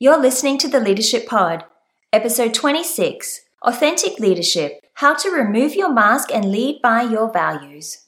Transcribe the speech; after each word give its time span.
You're 0.00 0.22
listening 0.22 0.58
to 0.58 0.68
the 0.68 0.78
Leadership 0.78 1.26
Pod, 1.26 1.64
episode 2.12 2.54
26 2.54 3.40
Authentic 3.62 4.20
Leadership 4.20 4.80
How 4.94 5.12
to 5.14 5.28
Remove 5.28 5.74
Your 5.74 5.92
Mask 5.92 6.32
and 6.32 6.52
Lead 6.52 6.80
by 6.80 7.02
Your 7.02 7.32
Values. 7.32 8.04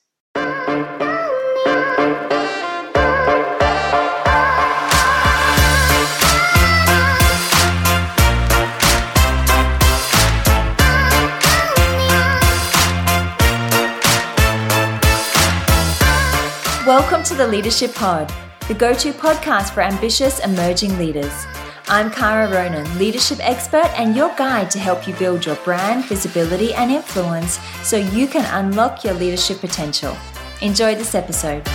Welcome 16.86 17.24
to 17.24 17.34
the 17.34 17.48
Leadership 17.50 17.92
Pod, 17.96 18.32
the 18.68 18.74
go 18.74 18.94
to 18.94 19.12
podcast 19.12 19.74
for 19.74 19.80
ambitious 19.80 20.38
emerging 20.38 20.96
leaders. 20.96 21.46
I'm 21.92 22.08
Kara 22.08 22.48
Ronan, 22.48 22.98
leadership 22.98 23.40
expert 23.40 23.90
and 23.98 24.14
your 24.14 24.32
guide 24.36 24.70
to 24.70 24.78
help 24.78 25.08
you 25.08 25.14
build 25.14 25.44
your 25.44 25.56
brand, 25.56 26.04
visibility, 26.04 26.72
and 26.72 26.88
influence 26.88 27.58
so 27.82 27.96
you 27.96 28.28
can 28.28 28.44
unlock 28.64 29.02
your 29.02 29.14
leadership 29.14 29.58
potential. 29.58 30.16
Enjoy 30.62 30.94
this 30.94 31.16
episode. 31.16 31.66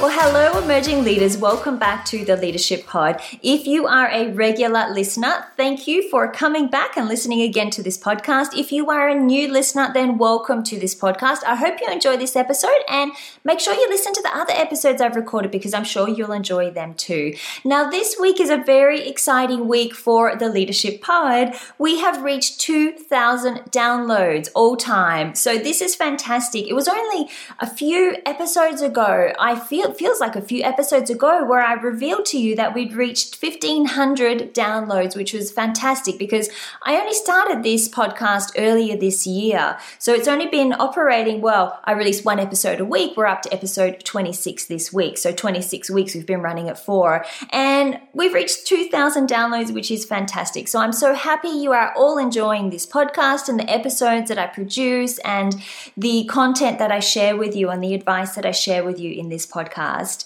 Well, 0.00 0.12
hello, 0.12 0.62
emerging 0.62 1.02
leaders. 1.02 1.36
Welcome 1.36 1.76
back 1.76 2.04
to 2.04 2.24
the 2.24 2.36
Leadership 2.36 2.86
Pod. 2.86 3.20
If 3.42 3.66
you 3.66 3.88
are 3.88 4.08
a 4.08 4.30
regular 4.30 4.88
listener, 4.94 5.46
thank 5.56 5.88
you 5.88 6.08
for 6.08 6.30
coming 6.30 6.68
back 6.68 6.96
and 6.96 7.08
listening 7.08 7.42
again 7.42 7.70
to 7.70 7.82
this 7.82 7.98
podcast. 7.98 8.56
If 8.56 8.70
you 8.70 8.90
are 8.90 9.08
a 9.08 9.14
new 9.16 9.48
listener, 9.50 9.90
then 9.92 10.16
welcome 10.16 10.62
to 10.62 10.78
this 10.78 10.94
podcast. 10.94 11.38
I 11.44 11.56
hope 11.56 11.80
you 11.80 11.90
enjoy 11.90 12.16
this 12.16 12.36
episode 12.36 12.78
and 12.88 13.10
make 13.42 13.58
sure 13.58 13.74
you 13.74 13.88
listen 13.88 14.12
to 14.12 14.22
the 14.22 14.30
other 14.32 14.52
episodes 14.52 15.02
I've 15.02 15.16
recorded 15.16 15.50
because 15.50 15.74
I'm 15.74 15.82
sure 15.82 16.08
you'll 16.08 16.30
enjoy 16.30 16.70
them 16.70 16.94
too. 16.94 17.34
Now, 17.64 17.90
this 17.90 18.16
week 18.20 18.38
is 18.38 18.50
a 18.50 18.56
very 18.56 19.08
exciting 19.08 19.66
week 19.66 19.96
for 19.96 20.36
the 20.36 20.48
Leadership 20.48 21.02
Pod. 21.02 21.56
We 21.76 21.98
have 21.98 22.22
reached 22.22 22.60
2,000 22.60 23.72
downloads 23.72 24.48
all 24.54 24.76
time. 24.76 25.34
So, 25.34 25.58
this 25.58 25.82
is 25.82 25.96
fantastic. 25.96 26.68
It 26.68 26.74
was 26.74 26.86
only 26.86 27.28
a 27.58 27.66
few 27.68 28.18
episodes 28.24 28.80
ago. 28.80 29.32
I 29.40 29.58
feel 29.58 29.87
it 29.88 29.96
feels 29.96 30.20
like 30.20 30.36
a 30.36 30.42
few 30.42 30.62
episodes 30.62 31.10
ago 31.10 31.44
where 31.44 31.62
I 31.62 31.74
revealed 31.74 32.26
to 32.26 32.38
you 32.38 32.54
that 32.56 32.74
we'd 32.74 32.92
reached 32.92 33.42
1500 33.42 34.54
downloads, 34.54 35.16
which 35.16 35.32
was 35.32 35.50
fantastic 35.50 36.18
because 36.18 36.48
I 36.82 36.96
only 36.96 37.14
started 37.14 37.62
this 37.62 37.88
podcast 37.88 38.52
earlier 38.56 38.96
this 38.96 39.26
year. 39.26 39.78
So 39.98 40.12
it's 40.12 40.28
only 40.28 40.46
been 40.46 40.72
operating 40.72 41.40
well. 41.40 41.80
I 41.84 41.92
release 41.92 42.24
one 42.24 42.38
episode 42.38 42.80
a 42.80 42.84
week. 42.84 43.16
We're 43.16 43.26
up 43.26 43.42
to 43.42 43.52
episode 43.52 44.04
26 44.04 44.66
this 44.66 44.92
week. 44.92 45.18
So 45.18 45.32
26 45.32 45.90
weeks 45.90 46.14
we've 46.14 46.26
been 46.26 46.42
running 46.42 46.66
it 46.66 46.78
for. 46.78 47.24
And 47.50 48.00
we've 48.12 48.34
reached 48.34 48.66
2000 48.66 49.28
downloads, 49.28 49.72
which 49.72 49.90
is 49.90 50.04
fantastic. 50.04 50.68
So 50.68 50.80
I'm 50.80 50.92
so 50.92 51.14
happy 51.14 51.48
you 51.48 51.72
are 51.72 51.94
all 51.94 52.18
enjoying 52.18 52.70
this 52.70 52.86
podcast 52.86 53.48
and 53.48 53.58
the 53.58 53.70
episodes 53.70 54.28
that 54.28 54.38
I 54.38 54.46
produce 54.46 55.18
and 55.18 55.54
the 55.96 56.24
content 56.26 56.78
that 56.78 56.92
I 56.92 57.00
share 57.00 57.36
with 57.36 57.56
you 57.56 57.70
and 57.70 57.82
the 57.82 57.94
advice 57.94 58.34
that 58.34 58.44
I 58.44 58.50
share 58.50 58.84
with 58.84 59.00
you 59.00 59.12
in 59.12 59.28
this 59.28 59.46
podcast 59.46 59.77
podcast. 59.78 60.24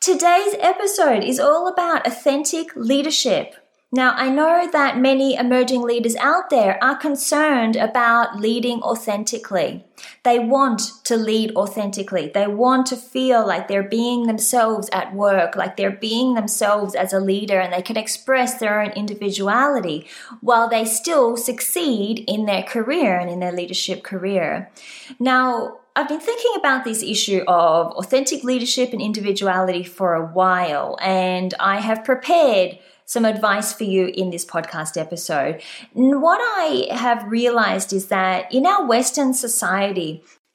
Today's 0.00 0.54
episode 0.60 1.22
is 1.22 1.38
all 1.38 1.68
about 1.68 2.06
authentic 2.06 2.74
leadership. 2.74 3.54
Now, 3.92 4.14
I 4.16 4.30
know 4.30 4.68
that 4.70 4.98
many 4.98 5.34
emerging 5.34 5.82
leaders 5.82 6.16
out 6.16 6.48
there 6.48 6.82
are 6.82 6.96
concerned 6.96 7.76
about 7.76 8.40
leading 8.40 8.80
authentically. 8.82 9.84
They 10.22 10.38
want 10.38 10.80
to 11.04 11.16
lead 11.16 11.54
authentically. 11.56 12.30
They 12.32 12.46
want 12.46 12.86
to 12.86 12.96
feel 12.96 13.46
like 13.46 13.68
they're 13.68 13.82
being 13.82 14.26
themselves 14.26 14.88
at 14.92 15.14
work, 15.14 15.56
like 15.56 15.76
they're 15.76 15.90
being 15.90 16.34
themselves 16.34 16.94
as 16.94 17.12
a 17.12 17.20
leader, 17.20 17.60
and 17.60 17.72
they 17.72 17.82
can 17.82 17.96
express 17.96 18.58
their 18.58 18.80
own 18.80 18.90
individuality 18.90 20.06
while 20.40 20.68
they 20.68 20.84
still 20.84 21.36
succeed 21.36 22.24
in 22.28 22.46
their 22.46 22.62
career 22.62 23.18
and 23.18 23.30
in 23.30 23.40
their 23.40 23.52
leadership 23.52 24.02
career. 24.02 24.70
Now, 25.18 25.78
I've 25.96 26.08
been 26.08 26.20
thinking 26.20 26.52
about 26.56 26.84
this 26.84 27.02
issue 27.02 27.42
of 27.48 27.92
authentic 27.92 28.44
leadership 28.44 28.92
and 28.92 29.02
individuality 29.02 29.82
for 29.82 30.14
a 30.14 30.24
while, 30.24 30.96
and 31.00 31.52
I 31.58 31.80
have 31.80 32.04
prepared 32.04 32.78
some 33.10 33.24
advice 33.24 33.72
for 33.72 33.82
you 33.82 34.06
in 34.14 34.30
this 34.30 34.44
podcast 34.44 34.96
episode. 34.96 35.60
What 35.94 36.38
I 36.40 36.86
have 36.94 37.24
realized 37.24 37.92
is 37.92 38.06
that 38.06 38.54
in 38.54 38.66
our 38.66 38.86
Western 38.86 39.34
society, 39.34 39.89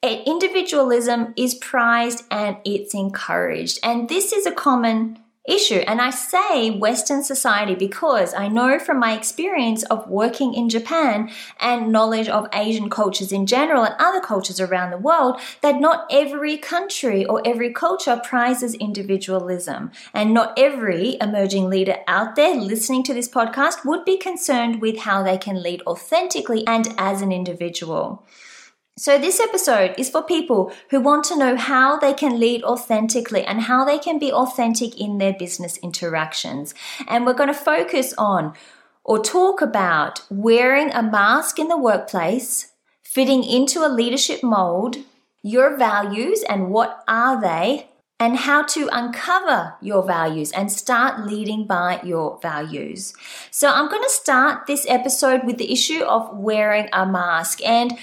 individualism 0.02 1.34
is 1.36 1.54
prized 1.54 2.24
and 2.30 2.56
it's 2.64 2.94
encouraged. 2.94 3.80
And 3.82 4.08
this 4.08 4.32
is 4.32 4.46
a 4.46 4.52
common 4.52 5.18
issue. 5.46 5.82
And 5.86 6.00
I 6.00 6.10
say 6.10 6.70
Western 6.70 7.22
society 7.22 7.74
because 7.74 8.34
I 8.34 8.48
know 8.48 8.78
from 8.78 8.98
my 8.98 9.16
experience 9.16 9.84
of 9.84 10.08
working 10.08 10.54
in 10.54 10.68
Japan 10.68 11.30
and 11.60 11.92
knowledge 11.92 12.28
of 12.28 12.48
Asian 12.52 12.90
cultures 12.90 13.32
in 13.32 13.46
general 13.46 13.84
and 13.84 13.94
other 13.98 14.20
cultures 14.20 14.60
around 14.60 14.90
the 14.90 14.98
world 14.98 15.40
that 15.60 15.80
not 15.80 16.06
every 16.10 16.56
country 16.56 17.24
or 17.24 17.42
every 17.44 17.72
culture 17.72 18.20
prizes 18.24 18.74
individualism. 18.74 19.92
And 20.12 20.34
not 20.34 20.58
every 20.58 21.16
emerging 21.20 21.70
leader 21.70 21.98
out 22.08 22.36
there 22.36 22.56
listening 22.56 23.04
to 23.04 23.14
this 23.14 23.28
podcast 23.28 23.84
would 23.84 24.04
be 24.04 24.16
concerned 24.16 24.80
with 24.80 24.98
how 24.98 25.22
they 25.22 25.38
can 25.38 25.62
lead 25.62 25.82
authentically 25.86 26.66
and 26.66 26.92
as 26.98 27.22
an 27.22 27.32
individual. 27.32 28.24
So, 28.98 29.18
this 29.18 29.40
episode 29.40 29.94
is 29.98 30.08
for 30.08 30.22
people 30.22 30.72
who 30.88 31.00
want 31.00 31.24
to 31.24 31.36
know 31.36 31.54
how 31.54 31.98
they 31.98 32.14
can 32.14 32.40
lead 32.40 32.64
authentically 32.64 33.44
and 33.44 33.60
how 33.60 33.84
they 33.84 33.98
can 33.98 34.18
be 34.18 34.32
authentic 34.32 34.98
in 34.98 35.18
their 35.18 35.34
business 35.34 35.76
interactions. 35.82 36.74
And 37.06 37.26
we're 37.26 37.34
going 37.34 37.50
to 37.50 37.54
focus 37.54 38.14
on 38.16 38.54
or 39.04 39.22
talk 39.22 39.60
about 39.60 40.22
wearing 40.30 40.90
a 40.92 41.02
mask 41.02 41.58
in 41.58 41.68
the 41.68 41.76
workplace, 41.76 42.72
fitting 43.02 43.44
into 43.44 43.84
a 43.84 43.92
leadership 43.92 44.42
mold, 44.42 44.96
your 45.42 45.76
values 45.76 46.42
and 46.48 46.70
what 46.70 47.04
are 47.06 47.38
they, 47.38 47.88
and 48.18 48.38
how 48.38 48.62
to 48.62 48.88
uncover 48.90 49.74
your 49.82 50.06
values 50.06 50.52
and 50.52 50.72
start 50.72 51.26
leading 51.26 51.66
by 51.66 52.00
your 52.02 52.38
values. 52.40 53.12
So, 53.50 53.68
I'm 53.68 53.90
going 53.90 54.04
to 54.04 54.08
start 54.08 54.66
this 54.66 54.86
episode 54.88 55.44
with 55.44 55.58
the 55.58 55.70
issue 55.70 56.02
of 56.02 56.34
wearing 56.34 56.88
a 56.94 57.04
mask. 57.04 57.62
And 57.62 57.98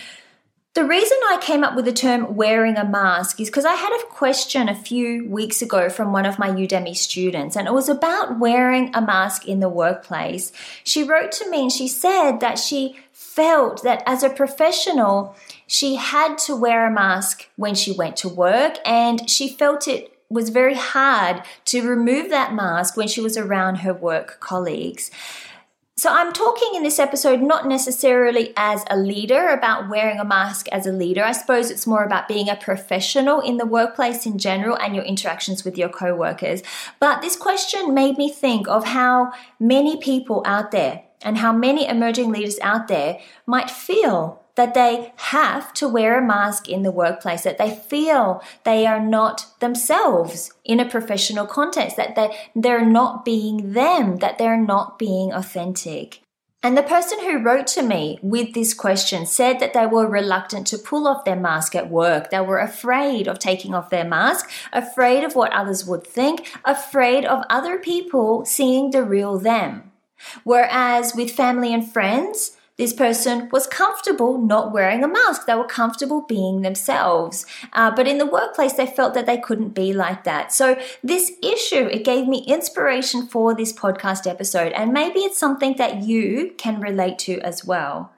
the 0.74 0.84
reason 0.84 1.18
I 1.30 1.38
came 1.40 1.64
up 1.64 1.76
with 1.76 1.86
the 1.86 1.94
term 1.94 2.36
wearing 2.36 2.78
a 2.78 2.86
mask 2.86 3.40
is 3.40 3.48
because 3.48 3.66
I 3.66 3.76
had 3.76 3.96
a 3.96 4.08
question 4.08 4.68
a 4.68 4.76
few 4.76 5.30
weeks 5.30 5.62
ago 5.62 5.88
from 5.88 6.12
one 6.12 6.26
of 6.26 6.40
my 6.40 6.50
Udemy 6.50 6.96
students, 6.96 7.56
and 7.56 7.68
it 7.68 7.74
was 7.74 7.90
about 7.90 8.40
wearing 8.40 8.90
a 8.96 9.02
mask 9.02 9.48
in 9.48 9.60
the 9.60 9.70
workplace. 9.70 10.52
She 10.84 11.04
wrote 11.04 11.32
to 11.34 11.50
me 11.52 11.62
and 11.62 11.72
she 11.72 11.88
said 11.88 12.40
that 12.40 12.58
she 12.58 12.98
felt 13.12 13.84
that 13.84 14.02
as 14.08 14.24
a 14.24 14.32
professional, 14.32 15.36
she 15.68 15.94
had 15.94 16.40
to 16.40 16.56
wear 16.56 16.88
a 16.88 16.92
mask 16.92 17.50
when 17.56 17.76
she 17.76 17.92
went 17.92 18.18
to 18.18 18.30
work, 18.30 18.78
and 18.84 19.30
she 19.30 19.50
felt 19.50 19.88
it 19.88 20.18
was 20.30 20.50
very 20.50 20.74
hard 20.74 21.44
to 21.66 21.88
remove 21.88 22.32
that 22.32 22.56
mask 22.56 22.98
when 22.98 23.08
she 23.08 23.22
was 23.22 23.38
around 23.38 23.76
her 23.78 23.94
work 23.94 24.40
colleagues. 24.40 25.12
So, 25.96 26.10
I'm 26.10 26.34
talking 26.34 26.74
in 26.74 26.82
this 26.82 26.98
episode 26.98 27.40
not 27.40 27.68
necessarily 27.68 28.52
as 28.58 28.84
a 28.90 28.98
leader 28.98 29.50
about 29.50 29.90
wearing 29.90 30.20
a 30.20 30.26
mask 30.26 30.68
as 30.70 30.88
a 30.88 30.92
leader. 30.92 31.24
I 31.24 31.34
suppose 31.34 31.70
it's 31.70 31.86
more 31.86 32.04
about 32.04 32.28
being 32.28 32.50
a 32.50 32.56
professional 32.56 33.42
in 33.42 33.58
the 33.58 33.66
workplace 33.68 34.26
in 34.26 34.40
general 34.40 34.76
and 34.76 34.96
your 34.96 35.06
interactions 35.06 35.64
with 35.64 35.78
your 35.78 35.90
co 35.90 36.16
workers. 36.16 36.64
But 37.00 37.22
this 37.22 37.36
question 37.36 37.94
made 37.94 38.18
me 38.18 38.32
think 38.32 38.68
of 38.68 38.86
how 38.86 39.34
many 39.60 39.98
people 39.98 40.42
out 40.48 40.72
there 40.72 41.04
and 41.22 41.38
how 41.38 41.54
many 41.54 41.88
emerging 41.88 42.32
leaders 42.32 42.58
out 42.64 42.88
there 42.88 43.20
might 43.46 43.70
feel 43.70 44.43
that 44.56 44.74
they 44.74 45.14
have 45.18 45.74
to 45.74 45.88
wear 45.88 46.20
a 46.20 46.26
mask 46.26 46.70
in 46.70 46.84
the 46.84 46.92
workplace, 46.92 47.44
that 47.44 47.58
they 47.58 47.76
feel 47.76 48.44
they 48.64 48.86
are 48.86 49.00
not 49.00 49.48
themselves 49.60 50.52
in 50.64 50.80
a 50.80 50.90
professional 50.90 51.46
context, 51.46 51.98
that 51.98 52.16
they, 52.16 52.36
they're 52.56 52.86
not 52.86 53.26
being 53.26 53.74
them, 53.74 54.18
that 54.18 54.38
they're 54.38 54.62
not 54.62 55.00
being 55.00 55.34
authentic. 55.34 56.20
And 56.66 56.78
the 56.78 56.84
person 56.84 57.20
who 57.20 57.44
wrote 57.44 57.68
to 57.68 57.82
me 57.82 58.20
with 58.22 58.54
this 58.54 58.74
question 58.74 59.26
said 59.26 59.60
that 59.60 59.74
they 59.74 59.86
were 59.86 60.08
reluctant 60.08 60.66
to 60.68 60.78
pull 60.78 61.10
off 61.10 61.26
their 61.26 61.36
mask 61.36 61.76
at 61.76 61.90
work. 61.90 62.30
They 62.30 62.40
were 62.40 62.60
afraid 62.60 63.28
of 63.28 63.38
taking 63.38 63.76
off 63.76 63.90
their 63.90 64.06
mask, 64.06 64.50
afraid 64.72 65.26
of 65.26 65.36
what 65.36 65.52
others 65.52 65.86
would 65.86 66.08
think, 66.08 66.58
afraid 66.64 67.26
of 67.26 67.44
other 67.50 67.78
people 67.80 68.46
seeing 68.46 68.92
the 68.92 69.04
real 69.04 69.38
them. 69.38 69.92
Whereas 70.46 71.14
with 71.14 71.32
family 71.32 71.74
and 71.74 71.92
friends, 71.92 72.56
this 72.78 72.94
person 72.94 73.50
was 73.52 73.68
comfortable 73.68 74.40
not 74.40 74.72
wearing 74.72 75.04
a 75.04 75.08
mask. 75.08 75.46
They 75.46 75.54
were 75.54 75.64
comfortable 75.64 76.22
being 76.22 76.62
themselves. 76.62 77.46
Uh, 77.72 77.92
but 77.96 78.08
in 78.08 78.18
the 78.18 78.26
workplace, 78.26 78.74
they 78.74 78.88
felt 78.88 79.14
that 79.14 79.28
they 79.28 79.38
couldn't 79.38 79.70
be 79.70 79.94
like 79.94 80.24
that. 80.24 80.52
So 80.52 80.80
this 81.04 81.32
issue, 81.44 81.86
it 81.86 82.04
gave 82.04 82.28
me 82.28 82.44
inspiration 82.48 83.28
for 83.28 83.54
this 83.54 83.72
podcast 83.72 84.26
episode. 84.26 84.72
And 84.72 84.92
maybe 84.92 85.20
it's 85.20 85.38
something 85.38 85.76
that 85.78 86.02
you 86.02 86.56
can 86.58 86.82
relate 86.82 87.20
to 87.20 87.40
as 87.42 87.64
well. 87.64 88.12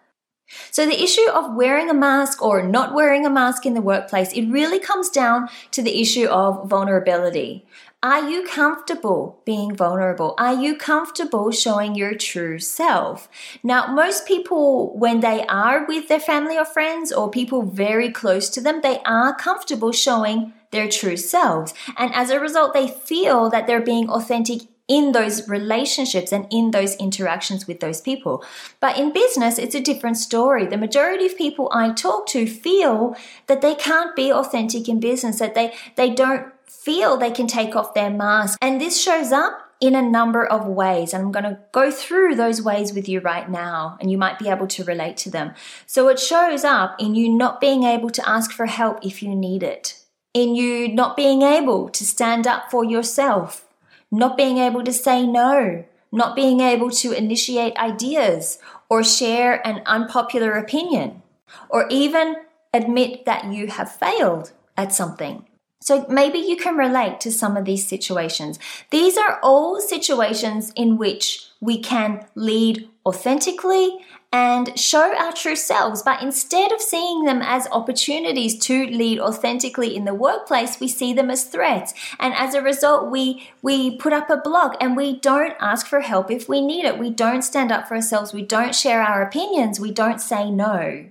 So 0.72 0.86
the 0.86 1.02
issue 1.02 1.28
of 1.32 1.56
wearing 1.56 1.90
a 1.90 1.94
mask 1.94 2.42
or 2.42 2.62
not 2.62 2.94
wearing 2.94 3.26
a 3.26 3.30
mask 3.30 3.66
in 3.66 3.74
the 3.74 3.82
workplace, 3.82 4.32
it 4.32 4.46
really 4.46 4.80
comes 4.80 5.10
down 5.10 5.50
to 5.72 5.82
the 5.82 6.00
issue 6.00 6.28
of 6.28 6.70
vulnerability. 6.70 7.66
Are 8.06 8.30
you 8.30 8.44
comfortable 8.44 9.42
being 9.46 9.76
vulnerable? 9.76 10.36
Are 10.38 10.54
you 10.54 10.78
comfortable 10.78 11.50
showing 11.50 11.96
your 11.96 12.14
true 12.14 12.60
self? 12.60 13.28
Now, 13.64 13.88
most 13.88 14.28
people, 14.28 14.96
when 14.96 15.22
they 15.22 15.44
are 15.48 15.88
with 15.88 16.08
their 16.08 16.20
family 16.20 16.56
or 16.56 16.66
friends 16.66 17.12
or 17.12 17.32
people 17.32 17.64
very 17.64 18.12
close 18.12 18.48
to 18.50 18.62
them, 18.62 18.82
they 18.84 19.00
are 19.08 19.34
comfortable 19.34 19.92
showing 19.92 20.54
their 20.70 20.88
true 20.88 21.18
selves. 21.18 21.74
And 21.98 22.14
as 22.14 22.30
a 22.30 22.40
result, 22.40 22.76
they 22.76 22.88
feel 22.88 23.50
that 23.50 23.66
they're 23.66 23.82
being 23.82 24.08
authentic 24.08 24.62
in 24.88 25.14
those 25.14 25.50
relationships 25.50 26.32
and 26.32 26.46
in 26.52 26.70
those 26.70 26.96
interactions 26.98 27.66
with 27.66 27.80
those 27.80 28.02
people. 28.02 28.46
But 28.80 29.00
in 29.00 29.14
business, 29.14 29.58
it's 29.58 29.74
a 29.74 29.82
different 29.82 30.18
story. 30.18 30.68
The 30.68 30.78
majority 30.78 31.26
of 31.26 31.36
people 31.36 31.72
I 31.74 31.92
talk 31.92 32.28
to 32.28 32.46
feel 32.46 33.16
that 33.48 33.62
they 33.62 33.74
can't 33.74 34.16
be 34.16 34.32
authentic 34.32 34.88
in 34.88 35.00
business, 35.00 35.40
that 35.40 35.56
they, 35.56 35.74
they 35.96 36.12
don't 36.12 36.54
feel 36.68 37.18
they 37.18 37.32
can 37.32 37.48
take 37.48 37.76
off 37.76 37.94
their 37.94 38.10
mask. 38.10 38.58
And 38.62 38.80
this 38.80 39.02
shows 39.02 39.32
up 39.32 39.62
in 39.82 39.96
a 39.96 40.02
number 40.02 40.46
of 40.46 40.66
ways. 40.66 41.14
And 41.14 41.24
I'm 41.24 41.32
going 41.32 41.44
to 41.44 41.60
go 41.72 41.92
through 41.92 42.36
those 42.36 42.62
ways 42.62 42.94
with 42.94 43.10
you 43.10 43.20
right 43.20 43.50
now, 43.50 43.98
and 44.00 44.10
you 44.10 44.18
might 44.18 44.40
be 44.40 44.50
able 44.50 44.68
to 44.68 44.84
relate 44.84 45.18
to 45.18 45.30
them. 45.30 45.54
So 45.86 46.08
it 46.08 46.20
shows 46.20 46.64
up 46.64 46.96
in 47.00 47.16
you 47.16 47.30
not 47.30 47.60
being 47.60 47.84
able 47.84 48.10
to 48.12 48.30
ask 48.30 48.52
for 48.52 48.66
help 48.66 49.06
if 49.06 49.22
you 49.22 49.36
need 49.36 49.64
it, 49.64 50.00
in 50.34 50.56
you 50.56 50.88
not 50.88 51.16
being 51.16 51.42
able 51.42 51.90
to 51.90 52.06
stand 52.06 52.48
up 52.48 52.72
for 52.72 52.84
yourself 52.84 53.66
not 54.12 54.38
being 54.38 54.58
able 54.58 54.84
to 54.84 54.94
say 54.94 55.26
no, 55.26 55.84
not 56.12 56.36
being 56.36 56.62
able 56.62 56.90
to 56.90 57.12
initiate 57.12 57.76
ideas 57.78 58.60
or 58.90 59.04
share 59.04 59.66
an 59.68 59.82
unpopular 59.86 60.54
opinion, 60.54 61.22
or 61.70 61.88
even 61.90 62.36
admit 62.74 63.26
that 63.26 63.46
you 63.46 63.68
have 63.68 63.92
failed 63.92 64.52
at 64.78 64.94
something. 64.94 65.46
So 65.86 66.04
maybe 66.10 66.40
you 66.40 66.58
can 66.58 66.78
relate 66.78 67.20
to 67.22 67.32
some 67.32 67.56
of 67.56 67.66
these 67.66 67.88
situations. 67.88 68.58
These 68.90 69.18
are 69.18 69.40
all 69.44 69.80
situations 69.80 70.74
in 70.76 70.98
which 70.98 71.48
we 71.62 71.80
can 71.80 72.26
lead 72.34 72.90
authentically 73.06 74.00
and 74.34 74.78
show 74.80 75.16
our 75.16 75.32
true 75.32 75.56
selves. 75.56 76.02
But 76.02 76.24
instead 76.24 76.72
of 76.72 76.82
seeing 76.82 77.26
them 77.26 77.40
as 77.44 77.68
opportunities 77.72 78.58
to 78.66 78.88
lead 78.88 79.20
authentically 79.20 79.96
in 79.96 80.06
the 80.06 80.16
workplace, 80.16 80.80
we 80.80 80.88
see 80.88 81.14
them 81.14 81.30
as 81.30 81.44
threats. 81.44 81.94
And 82.20 82.34
as 82.34 82.56
a 82.56 82.64
result, 82.64 83.12
we, 83.12 83.48
we 83.62 83.96
put 83.96 84.12
up 84.12 84.32
a 84.32 84.38
blog 84.38 84.74
and 84.82 84.98
we 84.98 85.20
don't 85.20 85.54
ask 85.60 85.86
for 85.86 86.00
help 86.00 86.32
if 86.32 86.50
we 86.50 86.62
need 86.62 86.86
it. 86.86 86.98
We 86.98 87.12
don't 87.12 87.44
stand 87.44 87.72
up 87.72 87.88
for 87.88 87.94
ourselves. 87.94 88.34
We 88.34 88.42
don't 88.42 88.74
share 88.74 89.04
our 89.04 89.22
opinions. 89.22 89.80
We 89.80 89.92
don't 89.92 90.20
say 90.20 90.50
no. 90.50 91.06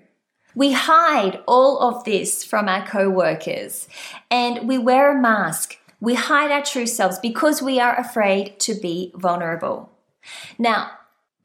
We 0.54 0.72
hide 0.72 1.42
all 1.46 1.80
of 1.80 2.04
this 2.04 2.44
from 2.44 2.68
our 2.68 2.86
co-workers 2.86 3.88
and 4.30 4.68
we 4.68 4.78
wear 4.78 5.16
a 5.16 5.20
mask. 5.20 5.78
We 6.00 6.14
hide 6.14 6.50
our 6.50 6.62
true 6.62 6.86
selves 6.86 7.18
because 7.18 7.62
we 7.62 7.80
are 7.80 7.98
afraid 7.98 8.60
to 8.60 8.74
be 8.74 9.12
vulnerable. 9.16 9.90
Now, 10.58 10.90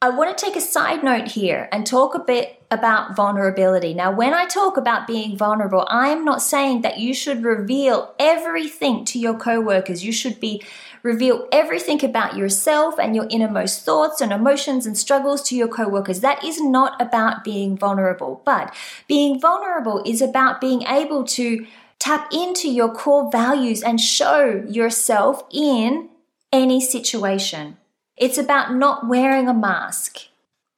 I 0.02 0.10
want 0.10 0.38
to 0.38 0.46
take 0.46 0.56
a 0.56 0.62
side 0.62 1.04
note 1.04 1.30
here 1.30 1.68
and 1.74 1.86
talk 1.86 2.16
a 2.16 2.20
bit 2.20 2.64
about 2.72 3.18
vulnerability. 3.18 3.94
Now, 3.94 4.12
when 4.12 4.34
I 4.34 4.46
talk 4.46 4.78
about 4.78 5.08
being 5.08 5.38
vulnerable, 5.38 5.86
I 5.90 6.08
am 6.10 6.24
not 6.24 6.42
saying 6.42 6.84
that 6.84 7.00
you 7.00 7.14
should 7.14 7.44
reveal 7.44 8.14
everything 8.18 9.04
to 9.06 9.20
your 9.20 9.38
coworkers. 9.38 10.06
You 10.06 10.14
should 10.14 10.40
be 10.40 10.64
reveal 11.04 11.48
everything 11.52 12.04
about 12.04 12.36
yourself 12.36 13.00
and 13.00 13.16
your 13.16 13.28
innermost 13.30 13.84
thoughts 13.84 14.22
and 14.22 14.32
emotions 14.32 14.86
and 14.86 14.98
struggles 14.98 15.42
to 15.44 15.56
your 15.56 15.68
coworkers. 15.68 16.22
That 16.22 16.44
is 16.44 16.62
not 16.62 17.00
about 17.02 17.44
being 17.44 17.78
vulnerable. 17.78 18.42
But 18.46 18.76
being 19.08 19.40
vulnerable 19.40 20.04
is 20.06 20.22
about 20.22 20.62
being 20.62 20.84
able 20.84 21.24
to 21.26 21.66
tap 22.00 22.32
into 22.34 22.70
your 22.70 22.94
core 22.94 23.30
values 23.32 23.84
and 23.84 24.00
show 24.00 24.64
yourself 24.68 25.44
in 25.52 26.10
any 26.52 26.82
situation. 26.82 27.78
It's 28.18 28.38
about 28.38 28.74
not 28.74 29.08
wearing 29.08 29.48
a 29.48 29.54
mask. 29.54 30.30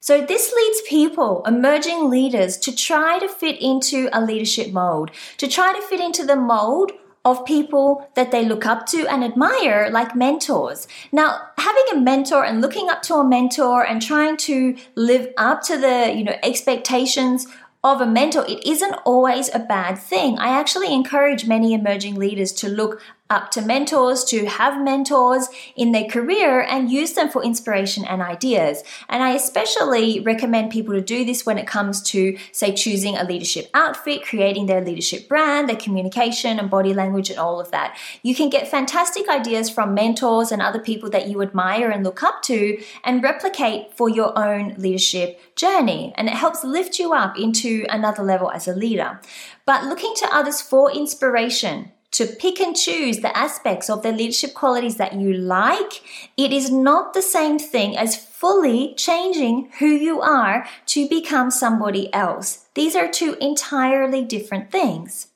So, 0.03 0.19
this 0.19 0.51
leads 0.51 0.81
people, 0.89 1.43
emerging 1.45 2.09
leaders, 2.09 2.57
to 2.57 2.75
try 2.75 3.19
to 3.19 3.29
fit 3.29 3.61
into 3.61 4.09
a 4.11 4.19
leadership 4.19 4.73
mold, 4.73 5.11
to 5.37 5.47
try 5.47 5.73
to 5.73 5.81
fit 5.81 5.99
into 5.99 6.25
the 6.25 6.35
mold 6.35 6.91
of 7.23 7.45
people 7.45 8.09
that 8.15 8.31
they 8.31 8.43
look 8.43 8.65
up 8.65 8.87
to 8.87 9.05
and 9.07 9.23
admire, 9.23 9.89
like 9.91 10.15
mentors. 10.15 10.87
Now, 11.11 11.39
having 11.57 11.83
a 11.91 11.99
mentor 11.99 12.43
and 12.43 12.61
looking 12.61 12.89
up 12.89 13.03
to 13.03 13.15
a 13.15 13.27
mentor 13.27 13.85
and 13.85 14.01
trying 14.01 14.37
to 14.37 14.75
live 14.95 15.31
up 15.37 15.61
to 15.63 15.77
the, 15.77 16.11
you 16.15 16.23
know, 16.23 16.35
expectations 16.41 17.45
of 17.83 18.01
a 18.01 18.05
mentor, 18.05 18.45
it 18.47 18.65
isn't 18.65 18.93
always 19.05 19.53
a 19.53 19.59
bad 19.59 19.97
thing. 19.97 20.37
I 20.39 20.49
actually 20.59 20.93
encourage 20.93 21.47
many 21.47 21.73
emerging 21.73 22.15
leaders 22.15 22.51
to 22.53 22.69
look 22.69 23.01
up 23.31 23.49
to 23.51 23.61
mentors, 23.61 24.25
to 24.25 24.45
have 24.45 24.83
mentors 24.83 25.47
in 25.75 25.93
their 25.93 26.03
career 26.03 26.61
and 26.61 26.91
use 26.91 27.13
them 27.13 27.29
for 27.29 27.43
inspiration 27.43 28.03
and 28.03 28.21
ideas. 28.21 28.83
And 29.07 29.23
I 29.23 29.31
especially 29.31 30.19
recommend 30.19 30.71
people 30.71 30.93
to 30.93 31.01
do 31.01 31.23
this 31.23 31.45
when 31.45 31.57
it 31.57 31.65
comes 31.65 32.01
to, 32.11 32.37
say, 32.51 32.75
choosing 32.75 33.15
a 33.15 33.23
leadership 33.23 33.69
outfit, 33.73 34.23
creating 34.23 34.65
their 34.65 34.83
leadership 34.83 35.29
brand, 35.29 35.69
their 35.69 35.77
communication 35.77 36.59
and 36.59 36.69
body 36.69 36.93
language, 36.93 37.29
and 37.29 37.39
all 37.39 37.61
of 37.61 37.71
that. 37.71 37.97
You 38.21 38.35
can 38.35 38.49
get 38.49 38.67
fantastic 38.67 39.29
ideas 39.29 39.69
from 39.69 39.93
mentors 39.93 40.51
and 40.51 40.61
other 40.61 40.79
people 40.79 41.09
that 41.11 41.27
you 41.27 41.41
admire 41.41 41.89
and 41.89 42.03
look 42.03 42.21
up 42.21 42.41
to 42.43 42.83
and 43.05 43.23
replicate 43.23 43.95
for 43.95 44.09
your 44.09 44.37
own 44.37 44.75
leadership 44.77 45.39
journey. 45.55 46.13
And 46.17 46.27
it 46.27 46.35
helps 46.35 46.65
lift 46.65 46.99
you 46.99 47.13
up 47.13 47.39
into 47.39 47.85
another 47.89 48.23
level 48.23 48.51
as 48.51 48.67
a 48.67 48.75
leader. 48.75 49.21
But 49.65 49.85
looking 49.85 50.13
to 50.17 50.35
others 50.35 50.59
for 50.61 50.91
inspiration, 50.91 51.93
to 52.11 52.25
pick 52.25 52.59
and 52.59 52.75
choose 52.75 53.19
the 53.19 53.35
aspects 53.37 53.89
of 53.89 54.03
the 54.03 54.11
leadership 54.11 54.53
qualities 54.53 54.97
that 54.97 55.13
you 55.13 55.33
like, 55.33 56.01
it 56.37 56.51
is 56.51 56.69
not 56.69 57.13
the 57.13 57.21
same 57.21 57.57
thing 57.57 57.97
as 57.97 58.17
fully 58.17 58.93
changing 58.95 59.69
who 59.79 59.87
you 59.87 60.21
are 60.21 60.67
to 60.87 61.07
become 61.07 61.49
somebody 61.49 62.13
else. 62.13 62.65
These 62.73 62.95
are 62.95 63.09
two 63.09 63.37
entirely 63.39 64.23
different 64.23 64.71
things. 64.71 65.27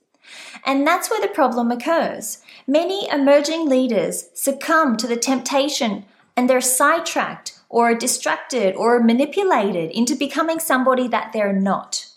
And 0.66 0.86
that's 0.86 1.10
where 1.10 1.22
the 1.22 1.28
problem 1.28 1.72
occurs. 1.72 2.42
Many 2.68 3.08
emerging 3.10 3.70
leaders 3.70 4.30
succumb 4.34 4.98
to 4.98 5.08
the 5.08 5.16
temptation 5.16 6.06
and 6.36 6.50
they're 6.50 6.62
sidetracked 6.62 7.58
or 7.70 7.94
distracted 7.94 8.76
or 8.76 9.02
manipulated 9.02 9.92
into 9.92 10.16
becoming 10.16 10.60
somebody 10.60 11.08
that 11.08 11.32
they're 11.32 11.54
not. 11.54 12.08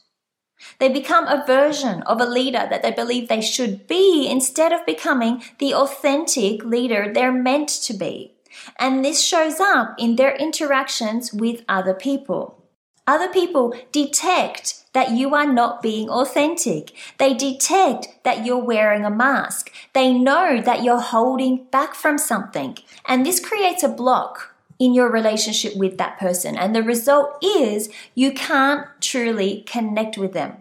They 0.78 0.88
become 0.88 1.26
a 1.26 1.44
version 1.44 2.02
of 2.02 2.20
a 2.20 2.26
leader 2.26 2.66
that 2.70 2.82
they 2.82 2.92
believe 2.92 3.28
they 3.28 3.40
should 3.40 3.86
be 3.88 4.28
instead 4.28 4.72
of 4.72 4.86
becoming 4.86 5.42
the 5.58 5.74
authentic 5.74 6.64
leader 6.64 7.10
they're 7.12 7.32
meant 7.32 7.68
to 7.68 7.94
be. 7.94 8.34
And 8.78 9.04
this 9.04 9.22
shows 9.22 9.60
up 9.60 9.94
in 9.98 10.16
their 10.16 10.36
interactions 10.36 11.32
with 11.32 11.64
other 11.68 11.94
people. 11.94 12.64
Other 13.06 13.28
people 13.28 13.74
detect 13.90 14.84
that 14.92 15.12
you 15.12 15.34
are 15.34 15.50
not 15.50 15.82
being 15.82 16.08
authentic. 16.10 16.92
They 17.18 17.34
detect 17.34 18.08
that 18.22 18.44
you're 18.44 18.62
wearing 18.62 19.04
a 19.04 19.10
mask. 19.10 19.72
They 19.94 20.12
know 20.12 20.60
that 20.60 20.82
you're 20.82 21.00
holding 21.00 21.64
back 21.70 21.94
from 21.94 22.18
something. 22.18 22.78
And 23.06 23.24
this 23.24 23.40
creates 23.40 23.82
a 23.82 23.88
block 23.88 24.54
in 24.78 24.94
your 24.94 25.10
relationship 25.10 25.74
with 25.76 25.98
that 25.98 26.18
person. 26.18 26.56
And 26.56 26.74
the 26.74 26.82
result 26.82 27.42
is 27.42 27.90
you 28.14 28.32
can't 28.32 28.86
truly 29.00 29.64
connect 29.66 30.16
with 30.18 30.32
them. 30.32 30.58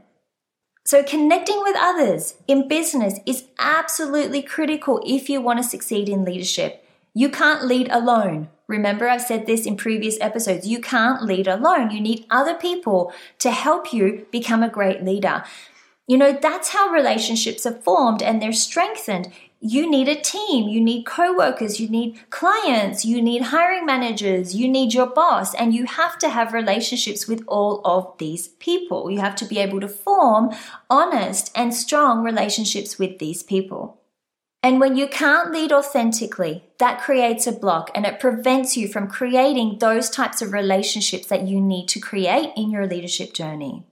So, 0.88 1.04
connecting 1.04 1.60
with 1.64 1.76
others 1.78 2.36
in 2.48 2.70
business 2.70 3.20
is 3.26 3.44
absolutely 3.60 4.42
critical 4.42 5.04
if 5.06 5.30
you 5.30 5.42
want 5.42 5.62
to 5.62 5.68
succeed 5.68 6.08
in 6.08 6.24
leadership. 6.24 6.82
You 7.14 7.28
can't 7.28 7.66
lead 7.66 7.90
alone. 7.92 8.48
Remember, 8.68 9.10
I've 9.10 9.22
said 9.22 9.48
this 9.48 9.66
in 9.66 9.76
previous 9.76 10.18
episodes. 10.22 10.66
You 10.66 10.80
can't 10.80 11.24
lead 11.24 11.46
alone. 11.46 11.92
You 11.92 12.00
need 12.00 12.26
other 12.30 12.56
people 12.56 13.12
to 13.40 13.52
help 13.52 13.92
you 13.92 14.28
become 14.32 14.64
a 14.64 14.70
great 14.70 15.04
leader. 15.04 15.44
You 16.08 16.18
know, 16.18 16.32
that's 16.42 16.70
how 16.70 16.88
relationships 16.88 17.66
are 17.66 17.82
formed 17.82 18.24
and 18.24 18.42
they're 18.42 18.54
strengthened 18.54 19.30
you 19.60 19.90
need 19.90 20.08
a 20.08 20.16
team, 20.16 20.70
you 20.70 20.80
need 20.80 21.06
co-workers, 21.06 21.80
you 21.80 21.90
need 21.90 22.20
clients, 22.30 23.04
you 23.04 23.22
need 23.22 23.42
hiring 23.42 23.86
managers, 23.86 24.56
you 24.56 24.68
need 24.68 24.94
your 24.94 25.08
boss, 25.08 25.56
and 25.56 25.74
you 25.74 25.86
have 25.86 26.18
to 26.20 26.30
have 26.30 26.54
relationships 26.54 27.28
with 27.28 27.44
all 27.48 27.82
of 27.84 28.16
these 28.20 28.50
people. 28.60 29.10
You 29.10 29.20
have 29.20 29.36
to 29.38 29.46
be 29.46 29.58
able 29.58 29.80
to 29.82 29.88
form 29.88 30.54
honest 30.90 31.52
and 31.56 31.74
strong 31.74 32.24
relationships 32.24 33.00
with 33.00 33.18
these 33.18 33.42
people. 33.42 34.00
And 34.62 34.80
when 34.80 34.98
you 34.98 35.08
can't 35.08 35.52
lead 35.52 35.72
authentically, 35.72 36.64
that 36.80 37.02
creates 37.02 37.48
a 37.48 37.52
block 37.52 37.90
and 37.96 38.06
it 38.06 38.20
prevents 38.20 38.76
you 38.76 38.88
from 38.88 39.08
creating 39.08 39.78
those 39.80 40.10
types 40.10 40.42
of 40.42 40.52
relationships 40.52 41.28
that 41.28 41.48
you 41.48 41.62
need 41.62 41.88
to 41.90 42.00
create 42.00 42.52
in 42.56 42.70
your 42.70 42.86
leadership 42.86 43.34
journey. 43.34 43.86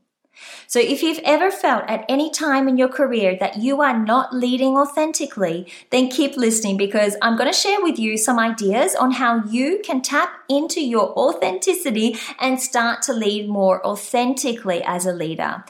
So, 0.67 0.79
if 0.79 1.03
you've 1.03 1.19
ever 1.23 1.51
felt 1.51 1.83
at 1.87 2.05
any 2.09 2.29
time 2.29 2.67
in 2.67 2.77
your 2.77 2.89
career 2.89 3.37
that 3.39 3.57
you 3.57 3.81
are 3.81 3.97
not 3.97 4.33
leading 4.33 4.77
authentically, 4.77 5.67
then 5.89 6.09
keep 6.09 6.35
listening 6.37 6.77
because 6.77 7.15
I'm 7.21 7.37
going 7.37 7.51
to 7.51 7.57
share 7.57 7.81
with 7.81 7.99
you 7.99 8.17
some 8.17 8.39
ideas 8.39 8.95
on 8.95 9.11
how 9.11 9.43
you 9.45 9.81
can 9.83 10.01
tap 10.01 10.29
into 10.49 10.81
your 10.81 11.17
authenticity 11.17 12.17
and 12.39 12.59
start 12.59 13.01
to 13.03 13.13
lead 13.13 13.49
more 13.49 13.85
authentically 13.85 14.83
as 14.83 15.05
a 15.05 15.13
leader. 15.13 15.63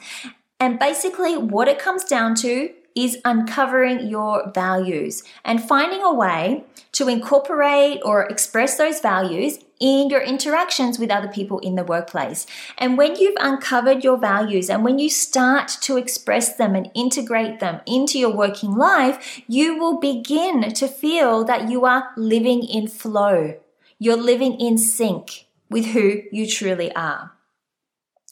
And 0.58 0.78
basically, 0.78 1.36
what 1.36 1.68
it 1.68 1.78
comes 1.78 2.04
down 2.04 2.34
to 2.36 2.70
is 2.94 3.18
uncovering 3.26 4.08
your 4.08 4.50
values 4.54 5.22
and 5.44 5.62
finding 5.62 6.02
a 6.02 6.12
way 6.12 6.64
to 6.96 7.08
incorporate 7.08 8.00
or 8.06 8.24
express 8.24 8.78
those 8.78 9.00
values 9.00 9.58
in 9.78 10.08
your 10.08 10.22
interactions 10.22 10.98
with 10.98 11.10
other 11.10 11.28
people 11.28 11.58
in 11.58 11.74
the 11.74 11.84
workplace. 11.84 12.46
And 12.78 12.96
when 12.96 13.16
you've 13.16 13.36
uncovered 13.38 14.02
your 14.02 14.16
values 14.16 14.70
and 14.70 14.82
when 14.82 14.98
you 14.98 15.10
start 15.10 15.68
to 15.82 15.98
express 15.98 16.56
them 16.56 16.74
and 16.74 16.90
integrate 16.94 17.60
them 17.60 17.82
into 17.84 18.18
your 18.18 18.34
working 18.34 18.74
life, 18.74 19.42
you 19.46 19.78
will 19.78 20.00
begin 20.00 20.72
to 20.72 20.88
feel 20.88 21.44
that 21.44 21.68
you 21.68 21.84
are 21.84 22.08
living 22.16 22.62
in 22.62 22.88
flow. 22.88 23.60
You're 23.98 24.16
living 24.16 24.58
in 24.58 24.78
sync 24.78 25.44
with 25.68 25.86
who 25.88 26.22
you 26.32 26.46
truly 26.46 26.94
are. 26.96 27.32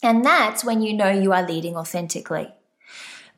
And 0.01 0.25
that's 0.25 0.65
when 0.65 0.81
you 0.81 0.93
know 0.93 1.09
you 1.09 1.31
are 1.33 1.47
leading 1.47 1.77
authentically. 1.77 2.51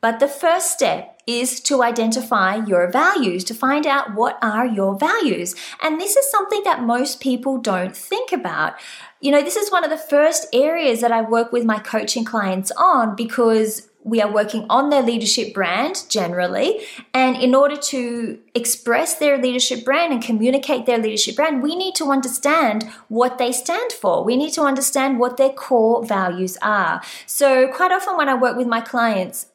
But 0.00 0.20
the 0.20 0.28
first 0.28 0.72
step 0.72 1.17
is 1.28 1.60
to 1.60 1.82
identify 1.82 2.56
your 2.64 2.90
values, 2.90 3.44
to 3.44 3.54
find 3.54 3.86
out 3.86 4.14
what 4.14 4.38
are 4.40 4.66
your 4.66 4.96
values. 4.96 5.54
And 5.82 6.00
this 6.00 6.16
is 6.16 6.28
something 6.30 6.62
that 6.64 6.82
most 6.82 7.20
people 7.20 7.58
don't 7.58 7.94
think 7.94 8.32
about. 8.32 8.74
You 9.20 9.30
know, 9.30 9.42
this 9.42 9.56
is 9.56 9.70
one 9.70 9.84
of 9.84 9.90
the 9.90 9.98
first 9.98 10.46
areas 10.54 11.02
that 11.02 11.12
I 11.12 11.20
work 11.20 11.52
with 11.52 11.66
my 11.66 11.80
coaching 11.80 12.24
clients 12.24 12.72
on 12.78 13.14
because 13.14 13.90
we 14.04 14.22
are 14.22 14.32
working 14.32 14.64
on 14.70 14.88
their 14.88 15.02
leadership 15.02 15.52
brand 15.52 16.04
generally. 16.08 16.80
And 17.12 17.36
in 17.36 17.54
order 17.54 17.76
to 17.76 18.38
express 18.54 19.16
their 19.16 19.36
leadership 19.36 19.84
brand 19.84 20.14
and 20.14 20.22
communicate 20.22 20.86
their 20.86 20.96
leadership 20.96 21.36
brand, 21.36 21.62
we 21.62 21.76
need 21.76 21.94
to 21.96 22.06
understand 22.10 22.88
what 23.08 23.36
they 23.36 23.52
stand 23.52 23.92
for. 23.92 24.24
We 24.24 24.36
need 24.36 24.54
to 24.54 24.62
understand 24.62 25.18
what 25.18 25.36
their 25.36 25.50
core 25.50 26.06
values 26.06 26.56
are. 26.62 27.02
So, 27.26 27.68
quite 27.68 27.92
often 27.92 28.16
when 28.16 28.30
I 28.30 28.34
work 28.34 28.56
with 28.56 28.66
my 28.66 28.80
clients, 28.80 29.46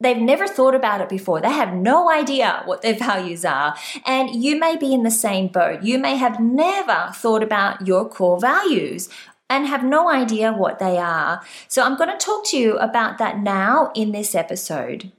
They've 0.00 0.16
never 0.16 0.46
thought 0.46 0.74
about 0.74 1.00
it 1.00 1.08
before. 1.08 1.40
They 1.40 1.50
have 1.50 1.74
no 1.74 2.10
idea 2.10 2.62
what 2.66 2.82
their 2.82 2.94
values 2.98 3.44
are. 3.44 3.76
And 4.06 4.42
you 4.42 4.58
may 4.58 4.76
be 4.76 4.94
in 4.94 5.02
the 5.02 5.10
same 5.10 5.48
boat. 5.48 5.82
You 5.82 5.98
may 5.98 6.16
have 6.16 6.40
never 6.40 7.10
thought 7.14 7.42
about 7.42 7.86
your 7.86 8.08
core 8.08 8.40
values 8.40 9.08
and 9.50 9.66
have 9.66 9.82
no 9.82 10.10
idea 10.10 10.52
what 10.52 10.78
they 10.78 10.98
are. 10.98 11.42
So 11.68 11.82
I'm 11.82 11.96
going 11.96 12.10
to 12.10 12.24
talk 12.24 12.46
to 12.48 12.56
you 12.56 12.76
about 12.78 13.18
that 13.18 13.38
now 13.38 13.90
in 13.94 14.12
this 14.12 14.34
episode. 14.34 15.10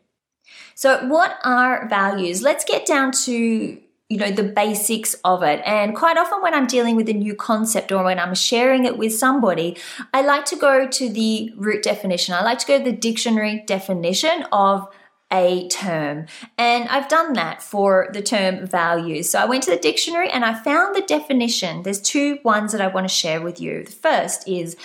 So, 0.76 1.06
what 1.08 1.40
are 1.44 1.90
values? 1.90 2.42
Let's 2.42 2.64
get 2.64 2.86
down 2.86 3.12
to 3.24 3.80
you 4.10 4.18
know 4.18 4.32
the 4.32 4.44
basics 4.44 5.14
of 5.24 5.44
it. 5.44 5.62
And 5.66 5.96
quite 5.96 6.18
often 6.18 6.42
when 6.42 6.54
i'm 6.54 6.68
dealing 6.68 6.96
with 6.96 7.08
a 7.08 7.14
new 7.14 7.36
concept 7.36 7.92
or 7.92 8.04
when 8.04 8.20
i'm 8.20 8.36
sharing 8.36 8.86
it 8.86 8.98
with 8.98 9.14
somebody 9.14 9.78
i 10.14 10.22
like 10.22 10.46
to 10.46 10.56
go 10.56 10.88
to 10.88 11.10
the 11.10 11.54
root 11.56 11.84
definition. 11.84 12.34
I 12.34 12.42
like 12.42 12.60
to 12.60 12.68
go 12.68 12.78
to 12.80 12.84
the 12.84 12.98
dictionary 12.98 13.64
definition 13.66 14.46
of 14.52 14.88
a 15.32 15.68
term. 15.68 16.26
And 16.58 16.90
i've 16.90 17.08
done 17.08 17.34
that 17.34 17.62
for 17.62 18.10
the 18.12 18.24
term 18.24 18.66
values. 18.66 19.30
So 19.30 19.40
i 19.40 19.46
went 19.46 19.64
to 19.64 19.72
the 19.72 19.78
dictionary 19.78 20.30
and 20.30 20.44
i 20.44 20.54
found 20.56 20.96
the 20.96 21.02
definition. 21.02 21.84
There's 21.84 22.02
two 22.02 22.40
ones 22.44 22.72
that 22.72 22.82
i 22.82 22.88
want 22.88 23.08
to 23.08 23.14
share 23.14 23.42
with 23.42 23.62
you. 23.62 23.84
The 23.84 23.92
first 23.92 24.48
is 24.48 24.76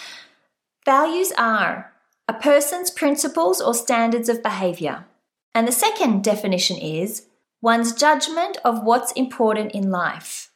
values 0.85 1.33
are 1.39 1.93
a 2.29 2.35
person's 2.35 2.91
principles 2.91 3.61
or 3.61 3.75
standards 3.75 4.29
of 4.29 4.43
behavior. 4.43 5.07
And 5.55 5.69
the 5.69 5.73
second 5.73 6.25
definition 6.25 6.77
is 6.77 7.27
one's 7.65 7.95
judgment 7.95 8.59
of 8.63 8.85
what's 8.85 9.11
important 9.13 9.73
in 9.73 9.91
life. 9.91 10.51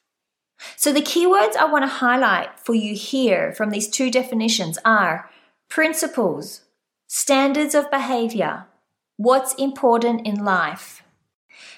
So, 0.76 0.92
the 0.92 1.00
keywords 1.00 1.56
I 1.56 1.64
want 1.64 1.84
to 1.84 2.00
highlight 2.04 2.60
for 2.60 2.74
you 2.74 2.94
here 2.94 3.50
from 3.52 3.70
these 3.70 3.88
two 3.88 4.10
definitions 4.10 4.76
are 4.84 5.30
principles, 5.70 6.64
standards 7.06 7.74
of 7.74 7.90
behavior, 7.90 8.66
what's 9.16 9.54
important 9.54 10.26
in 10.26 10.44
life. 10.44 11.02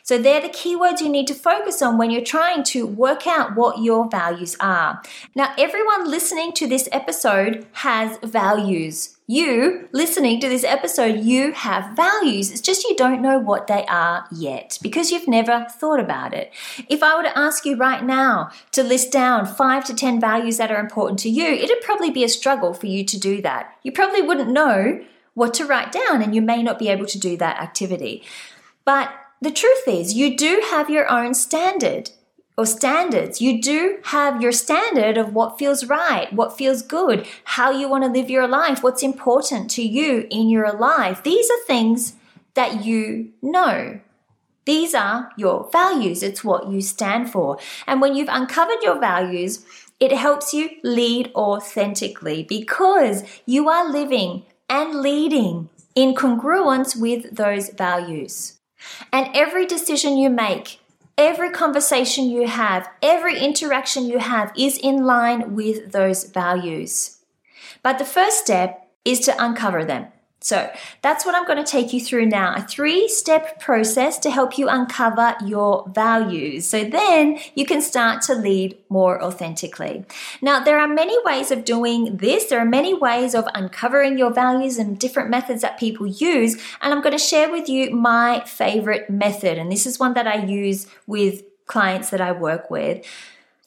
So, 0.03 0.19
they're 0.19 0.41
the 0.41 0.49
keywords 0.49 1.01
you 1.01 1.09
need 1.09 1.27
to 1.29 1.35
focus 1.35 1.83
on 1.83 1.99
when 1.99 2.11
you're 2.11 2.23
trying 2.23 2.63
to 2.65 2.87
work 2.87 3.27
out 3.27 3.57
what 3.57 3.83
your 3.83 4.09
values 4.09 4.57
are. 4.61 5.03
Now, 5.35 5.55
everyone 5.59 6.11
listening 6.11 6.53
to 6.55 6.67
this 6.67 6.89
episode 6.93 7.67
has 7.73 8.19
values. 8.23 9.17
You, 9.31 9.89
listening 9.93 10.41
to 10.41 10.49
this 10.49 10.65
episode, 10.65 11.21
you 11.21 11.53
have 11.53 11.95
values. 11.95 12.51
It's 12.51 12.61
just 12.61 12.83
you 12.83 12.97
don't 12.97 13.23
know 13.23 13.39
what 13.39 13.69
they 13.69 13.85
are 13.87 14.27
yet 14.33 14.77
because 14.83 15.13
you've 15.13 15.29
never 15.29 15.69
thought 15.71 16.01
about 16.01 16.35
it. 16.35 16.53
If 16.89 17.01
I 17.01 17.17
were 17.17 17.23
to 17.23 17.39
ask 17.39 17.65
you 17.65 17.77
right 17.77 18.03
now 18.03 18.51
to 18.73 18.83
list 18.83 19.13
down 19.13 19.47
five 19.47 19.85
to 19.85 19.95
10 19.95 20.21
values 20.21 20.57
that 20.57 20.73
are 20.73 20.81
important 20.81 21.21
to 21.21 21.31
you, 21.31 21.47
it'd 21.47 21.81
probably 21.81 22.11
be 22.11 22.25
a 22.25 22.29
struggle 22.29 22.75
for 22.75 22.87
you 22.87 23.05
to 23.05 23.21
do 23.21 23.41
that. 23.43 23.73
You 23.85 23.93
probably 23.93 24.21
wouldn't 24.21 24.51
know 24.51 25.01
what 25.35 25.55
to 25.55 25.65
write 25.65 25.93
down 25.93 26.23
and 26.23 26.35
you 26.35 26.43
may 26.43 26.61
not 26.61 26.81
be 26.81 26.89
able 26.89 27.07
to 27.07 27.19
do 27.21 27.37
that 27.37 27.61
activity. 27.61 28.25
But 28.85 29.13
the 29.41 29.51
truth 29.51 29.87
is, 29.87 30.15
you 30.15 30.37
do 30.37 30.63
have 30.71 30.91
your 30.91 31.11
own 31.11 31.35
standard 31.35 32.11
or 32.61 32.67
standards. 32.67 33.41
You 33.41 33.63
do 33.63 33.99
have 34.05 34.43
your 34.43 34.53
standard 34.53 35.17
of 35.17 35.33
what 35.33 35.59
feels 35.59 35.87
right, 35.87 36.31
what 36.33 36.59
feels 36.59 36.83
good, 36.83 37.27
how 37.45 37.71
you 37.71 37.89
want 37.89 38.05
to 38.05 38.11
live 38.11 38.29
your 38.29 38.47
life, 38.47 38.83
what's 38.83 39.03
important 39.03 39.71
to 39.73 39.83
you 39.83 40.27
in 40.31 40.51
your 40.51 40.73
life. 40.73 41.23
These 41.23 41.51
are 41.51 41.67
things 41.67 42.15
that 42.55 42.85
you 42.85 43.33
know. 43.41 44.01
These 44.67 44.95
are 44.95 45.31
your 45.39 45.71
values. 45.73 46.23
It's 46.23 46.45
what 46.45 46.69
you 46.69 46.83
stand 46.83 47.31
for. 47.33 47.59
And 47.87 48.03
when 48.03 48.15
you've 48.15 48.29
uncovered 48.31 48.83
your 48.83 49.01
values, 49.01 49.65
it 49.99 50.13
helps 50.13 50.53
you 50.53 50.69
lead 50.85 51.33
authentically 51.35 52.43
because 52.43 53.25
you 53.47 53.71
are 53.71 53.91
living 53.91 54.45
and 54.69 55.01
leading 55.01 55.71
in 55.95 56.15
congruence 56.15 56.95
with 56.95 57.35
those 57.35 57.71
values. 57.71 58.60
And 59.13 59.29
every 59.35 59.67
decision 59.67 60.17
you 60.17 60.31
make, 60.31 60.81
every 61.19 61.51
conversation 61.51 62.31
you 62.31 62.47
have, 62.47 62.89
every 63.03 63.39
interaction 63.39 64.07
you 64.07 64.19
have 64.19 64.53
is 64.57 64.79
in 64.79 65.05
line 65.05 65.55
with 65.55 65.93
those 65.93 66.25
values. 66.25 67.19
But 67.83 67.99
the 67.99 68.05
first 68.05 68.39
step 68.39 68.89
is 69.05 69.21
to 69.21 69.43
uncover 69.43 69.85
them. 69.85 70.07
So 70.43 70.71
that's 71.03 71.27
what 71.27 71.35
I'm 71.35 71.45
going 71.45 71.63
to 71.63 71.71
take 71.71 71.93
you 71.93 72.01
through 72.01 72.27
now 72.27 72.55
a 72.55 72.63
three 72.63 73.09
step 73.09 73.61
process 73.61 74.19
to 74.21 74.31
help 74.31 74.57
you 74.57 74.69
uncover 74.69 75.37
your 75.45 75.87
values. 75.89 76.67
So 76.67 76.83
then 76.83 77.39
you 77.55 77.67
can 77.67 77.83
start 77.83 78.23
to 78.23 78.35
lead 78.35 78.79
more 78.89 79.23
authentically. 79.23 80.05
Now, 80.41 80.65
there 80.65 80.79
are 80.81 80.89
many 80.89 81.17
ways 81.25 81.51
of 81.51 81.65
doing 81.65 82.17
this. 82.17 82.47
There 82.47 82.59
are 82.59 82.65
many 82.65 82.95
ways 82.95 83.35
of 83.35 83.47
uncovering 83.55 84.17
your 84.17 84.33
values 84.33 84.79
and 84.79 84.99
different 84.99 85.29
methods 85.29 85.61
that 85.61 85.79
people 85.79 86.07
use. 86.07 86.55
And 86.81 86.95
I'm 86.95 87.03
going 87.03 87.17
to 87.17 87.19
share 87.19 87.51
with 87.51 87.69
you 87.69 87.91
my 87.91 88.43
favorite 88.47 89.11
method. 89.11 89.59
And 89.59 89.71
this 89.71 89.85
is 89.85 89.99
one 89.99 90.15
that 90.15 90.27
I 90.27 90.45
use 90.45 90.87
with 91.07 91.43
clients 91.67 92.11
that 92.11 92.21
I 92.21 92.33
work 92.33 92.71
with. 92.71 93.05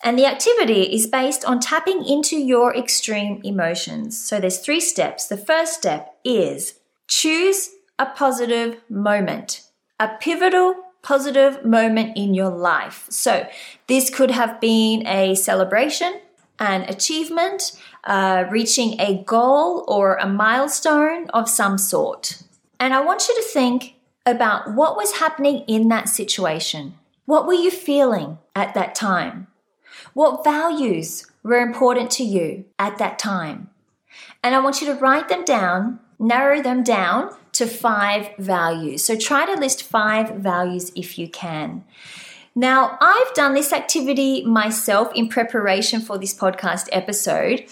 And 0.03 0.19
the 0.19 0.25
activity 0.25 0.83
is 0.83 1.07
based 1.07 1.45
on 1.45 1.61
tapping 1.61 2.05
into 2.05 2.35
your 2.35 2.75
extreme 2.75 3.39
emotions. 3.43 4.21
So 4.21 4.39
there's 4.39 4.59
three 4.59 4.81
steps. 4.81 5.27
The 5.27 5.37
first 5.37 5.73
step 5.73 6.13
is 6.25 6.75
choose 7.07 7.69
a 7.97 8.07
positive 8.07 8.81
moment, 8.89 9.61
a 9.99 10.09
pivotal 10.19 10.75
positive 11.03 11.63
moment 11.63 12.17
in 12.17 12.33
your 12.33 12.49
life. 12.49 13.05
So 13.09 13.47
this 13.87 14.09
could 14.09 14.31
have 14.31 14.59
been 14.59 15.05
a 15.07 15.35
celebration, 15.35 16.19
an 16.59 16.81
achievement, 16.83 17.73
uh, 18.03 18.45
reaching 18.49 18.99
a 18.99 19.23
goal 19.23 19.85
or 19.87 20.15
a 20.15 20.27
milestone 20.27 21.29
of 21.29 21.49
some 21.49 21.77
sort. 21.77 22.41
And 22.79 22.93
I 22.93 23.01
want 23.01 23.27
you 23.27 23.35
to 23.35 23.41
think 23.41 23.95
about 24.25 24.73
what 24.73 24.95
was 24.95 25.19
happening 25.19 25.63
in 25.67 25.89
that 25.89 26.09
situation. 26.09 26.95
What 27.25 27.47
were 27.47 27.53
you 27.53 27.71
feeling 27.71 28.39
at 28.55 28.73
that 28.73 28.95
time? 28.95 29.47
What 30.13 30.43
values 30.43 31.27
were 31.43 31.59
important 31.59 32.11
to 32.11 32.23
you 32.23 32.65
at 32.79 32.97
that 32.97 33.19
time? 33.19 33.69
And 34.43 34.53
I 34.53 34.59
want 34.59 34.81
you 34.81 34.87
to 34.87 34.99
write 34.99 35.29
them 35.29 35.45
down, 35.45 35.99
narrow 36.19 36.61
them 36.61 36.83
down 36.83 37.35
to 37.53 37.67
five 37.67 38.29
values. 38.37 39.03
So 39.03 39.15
try 39.15 39.45
to 39.45 39.59
list 39.59 39.83
five 39.83 40.35
values 40.35 40.91
if 40.95 41.17
you 41.17 41.29
can. 41.29 41.83
Now, 42.55 42.97
I've 43.01 43.33
done 43.33 43.55
this 43.55 43.73
activity 43.73 44.45
myself 44.45 45.11
in 45.15 45.27
preparation 45.27 46.01
for 46.01 46.19
this 46.19 46.37
podcast 46.37 46.87
episode. 46.91 47.65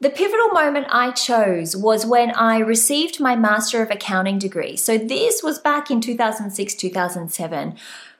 The 0.00 0.10
pivotal 0.10 0.48
moment 0.48 0.86
I 0.90 1.12
chose 1.12 1.76
was 1.76 2.04
when 2.04 2.32
I 2.32 2.58
received 2.58 3.20
my 3.20 3.36
Master 3.36 3.80
of 3.80 3.90
Accounting 3.90 4.38
degree. 4.38 4.76
So, 4.76 4.98
this 4.98 5.42
was 5.42 5.60
back 5.60 5.88
in 5.88 6.00
2006 6.00 6.74
2007. 6.74 7.76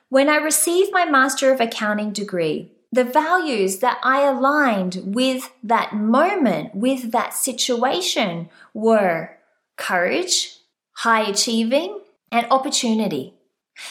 When 0.08 0.28
I 0.28 0.36
received 0.36 0.92
my 0.92 1.04
Master 1.04 1.52
of 1.52 1.60
Accounting 1.60 2.12
degree, 2.12 2.70
the 2.94 3.04
values 3.04 3.78
that 3.78 3.98
I 4.02 4.22
aligned 4.22 5.02
with 5.04 5.50
that 5.64 5.94
moment, 5.94 6.74
with 6.74 7.10
that 7.10 7.34
situation 7.34 8.48
were 8.72 9.36
courage, 9.76 10.58
high 10.92 11.22
achieving, 11.22 12.00
and 12.30 12.46
opportunity. 12.50 13.34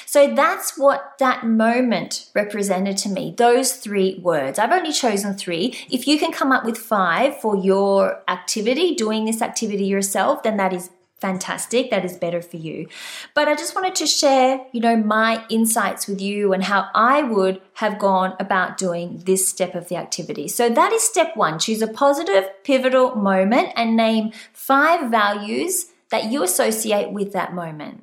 So 0.06 0.34
that's 0.34 0.78
what 0.78 1.16
that 1.20 1.46
moment 1.46 2.30
represented 2.34 2.96
to 3.00 3.10
me, 3.10 3.36
those 3.38 3.74
three 3.74 4.20
words. 4.24 4.58
I've 4.58 4.72
only 4.72 4.94
chosen 4.94 5.34
three. 5.34 5.78
If 5.92 6.08
you 6.08 6.18
can 6.18 6.32
come 6.32 6.54
up 6.54 6.64
with 6.64 6.78
five 6.78 7.42
for 7.42 7.58
your 7.58 8.24
activity, 8.30 8.96
doing 8.96 9.26
this 9.26 9.42
activity 9.42 9.84
yourself, 9.84 10.44
then 10.44 10.56
that 10.56 10.72
is 10.72 10.90
fantastic. 11.24 11.90
That 11.90 12.04
is 12.04 12.18
better 12.18 12.42
for 12.42 12.58
you. 12.58 12.88
But 13.34 13.48
I 13.48 13.56
just 13.56 13.74
wanted 13.76 13.96
to 13.96 14.06
share, 14.06 14.66
you 14.74 14.82
know, 14.82 14.98
my 14.98 15.46
insights 15.50 16.06
with 16.06 16.20
you 16.20 16.52
and 16.52 16.66
how 16.66 16.90
I 16.94 17.24
would 17.24 17.62
have 17.76 17.98
gone 17.98 18.36
about 18.42 18.78
doing 18.78 19.22
this 19.26 19.48
step 19.48 19.74
of 19.74 19.88
the 19.88 19.96
activity. 19.96 20.50
So 20.50 20.68
that 20.68 20.92
is 20.92 21.02
step 21.02 21.38
one. 21.38 21.60
Choose 21.60 21.82
a 21.82 21.88
positive, 21.88 22.50
pivotal 22.66 23.16
moment 23.16 23.70
and 23.78 23.96
name 23.96 24.34
five 24.52 25.10
values 25.10 25.86
that 26.10 26.30
you 26.30 26.44
associate 26.44 27.14
with 27.14 27.32
that 27.32 27.54
moment. 27.54 28.03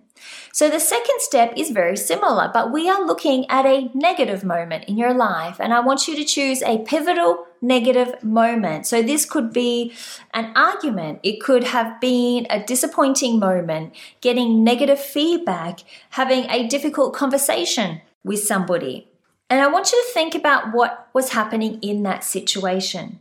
So 0.53 0.69
the 0.69 0.81
second 0.81 1.21
step 1.21 1.53
is 1.57 1.71
very 1.71 1.97
similar, 1.97 2.50
but 2.53 2.73
we 2.73 2.89
are 2.89 3.05
looking 3.05 3.49
at 3.49 3.67
a 3.67 3.91
negative 3.95 4.45
moment 4.45 4.85
in 4.85 4.99
your 4.99 5.15
life. 5.15 5.61
And 5.61 5.73
I 5.73 5.81
want 5.81 6.09
you 6.09 6.17
to 6.17 6.25
choose 6.25 6.62
a 6.62 6.79
pivotal 6.79 7.47
negative 7.62 8.23
moment. 8.23 8.87
So 8.87 9.03
this 9.03 9.25
could 9.25 9.53
be 9.53 9.93
an 10.33 10.53
argument. 10.57 11.21
It 11.23 11.41
could 11.41 11.65
have 11.65 12.00
been 12.00 12.47
a 12.50 12.65
disappointing 12.65 13.39
moment, 13.39 13.95
getting 14.21 14.65
negative 14.65 15.00
feedback, 15.00 15.81
having 16.11 16.49
a 16.50 16.67
difficult 16.67 17.15
conversation 17.15 18.00
with 18.25 18.43
somebody. 18.43 19.09
And 19.49 19.61
I 19.61 19.67
want 19.67 19.93
you 19.93 20.03
to 20.03 20.12
think 20.12 20.35
about 20.35 20.73
what 20.73 21.09
was 21.12 21.31
happening 21.31 21.81
in 21.81 22.03
that 22.05 22.25
situation. 22.25 23.19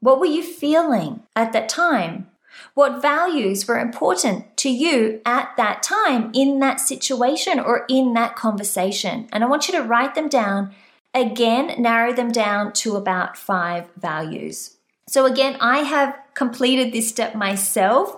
What 0.00 0.20
were 0.20 0.26
you 0.26 0.42
feeling 0.42 1.22
at 1.36 1.52
that 1.52 1.68
time? 1.68 2.28
What 2.74 3.02
values 3.02 3.66
were 3.66 3.78
important 3.78 4.56
to 4.58 4.70
you 4.70 5.20
at 5.24 5.50
that 5.56 5.82
time 5.82 6.30
in 6.34 6.58
that 6.60 6.80
situation 6.80 7.60
or 7.60 7.84
in 7.88 8.14
that 8.14 8.36
conversation? 8.36 9.28
And 9.32 9.44
I 9.44 9.48
want 9.48 9.68
you 9.68 9.74
to 9.74 9.82
write 9.82 10.14
them 10.14 10.28
down. 10.28 10.74
Again, 11.14 11.74
narrow 11.80 12.12
them 12.12 12.32
down 12.32 12.72
to 12.74 12.96
about 12.96 13.36
five 13.36 13.88
values. 13.96 14.76
So, 15.08 15.26
again, 15.26 15.56
I 15.60 15.80
have 15.80 16.16
completed 16.34 16.92
this 16.92 17.08
step 17.08 17.34
myself 17.34 18.16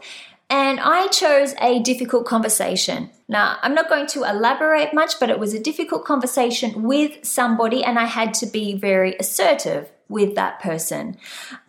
and 0.51 0.79
I 0.79 1.09
chose 1.09 1.55
a 1.61 1.81
difficult 1.81 2.27
conversation. 2.27 3.11
Now, 3.29 3.57
I'm 3.63 3.75
not 3.75 3.89
going 3.89 4.07
to 4.09 4.25
elaborate 4.25 4.93
much, 4.93 5.19
but 5.19 5.31
it 5.31 5.39
was 5.39 5.55
a 5.55 5.61
difficult 5.61 6.05
conversation 6.05 6.83
with 6.83 7.25
somebody, 7.25 7.83
and 7.83 7.99
I 7.99 8.05
had 8.05 8.35
to 8.35 8.47
be 8.47 8.77
very 8.77 9.17
assertive 9.19 9.91
with 10.09 10.35
that 10.35 10.61
person 10.61 11.17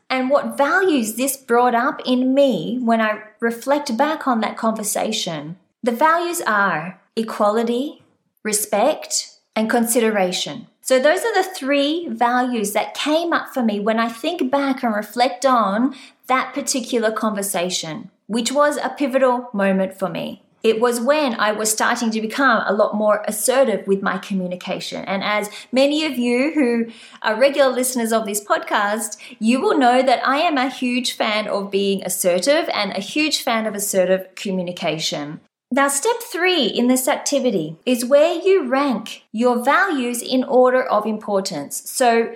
and 0.10 0.30
what 0.30 0.58
values 0.58 1.16
this 1.16 1.36
brought 1.38 1.76
up 1.76 2.02
in 2.06 2.34
me 2.34 2.80
when 2.82 3.02
I 3.02 3.22
reflect 3.40 3.98
back 3.98 4.28
on 4.28 4.42
that 4.42 4.58
conversation. 4.58 5.58
The 5.84 5.92
values 5.92 6.42
are 6.42 7.02
equality, 7.16 8.04
respect, 8.44 9.38
and 9.56 9.70
consideration. 9.70 10.68
So, 10.82 11.00
those 11.00 11.20
are 11.26 11.34
the 11.34 11.50
three 11.50 12.08
values 12.10 12.74
that 12.74 12.94
came 12.94 13.34
up 13.34 13.50
for 13.50 13.64
me 13.64 13.80
when 13.80 14.00
I 14.00 14.10
think 14.10 14.52
back 14.52 14.84
and 14.84 14.94
reflect 14.94 15.46
on 15.46 15.96
that 16.28 16.54
particular 16.54 17.12
conversation, 17.12 18.12
which 18.28 18.52
was 18.52 18.78
a 18.78 18.90
pivotal 18.90 19.50
moment 19.54 19.98
for 19.98 20.10
me 20.10 20.44
it 20.66 20.80
was 20.80 21.00
when 21.00 21.36
I 21.36 21.52
was 21.52 21.72
starting 21.72 22.10
to 22.10 22.20
become 22.20 22.64
a 22.66 22.74
lot 22.74 22.96
more 22.96 23.24
assertive 23.28 23.86
with 23.86 24.02
my 24.02 24.18
communication. 24.18 25.06
And 25.06 25.24
as 25.24 25.48
many 25.72 26.06
of 26.06 26.18
you 26.18 26.54
who 26.56 26.88
are 27.22 27.40
regular 27.40 27.72
listeners 27.72 28.12
of 28.12 28.26
this 28.26 28.44
podcast, 28.44 29.18
you 29.38 29.62
will 29.62 29.78
know 29.78 30.02
that 30.02 30.28
I 30.28 30.38
am 30.38 30.58
a 30.58 30.72
huge 30.72 31.14
fan 31.14 31.48
of 31.48 31.70
being 31.70 32.04
assertive 32.04 32.68
and 32.74 32.94
a 32.94 33.00
huge 33.00 33.44
fan 33.44 33.68
of 33.68 33.76
assertive 33.76 34.34
communication. 34.34 35.40
Now, 35.72 35.88
step 35.88 36.16
three 36.32 36.66
in 36.66 36.88
this 36.88 37.08
activity 37.08 37.78
is 37.86 38.04
where 38.04 38.34
you 38.34 38.68
rank 38.68 39.24
your 39.32 39.64
values 39.64 40.24
in 40.24 40.44
order 40.44 40.82
of 40.82 41.06
importance. 41.06 41.90
So 41.90 42.34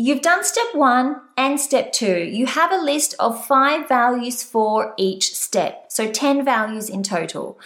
You've 0.00 0.22
done 0.22 0.44
step 0.44 0.74
one 0.74 1.22
and 1.36 1.58
step 1.58 1.90
two. 1.92 2.22
You 2.22 2.46
have 2.46 2.70
a 2.70 2.80
list 2.80 3.16
of 3.18 3.44
five 3.44 3.88
values 3.88 4.44
for 4.44 4.94
each 4.96 5.34
step, 5.34 5.86
so 5.88 6.08
10 6.08 6.44
values 6.44 6.88
in 6.88 7.02
total. 7.02 7.58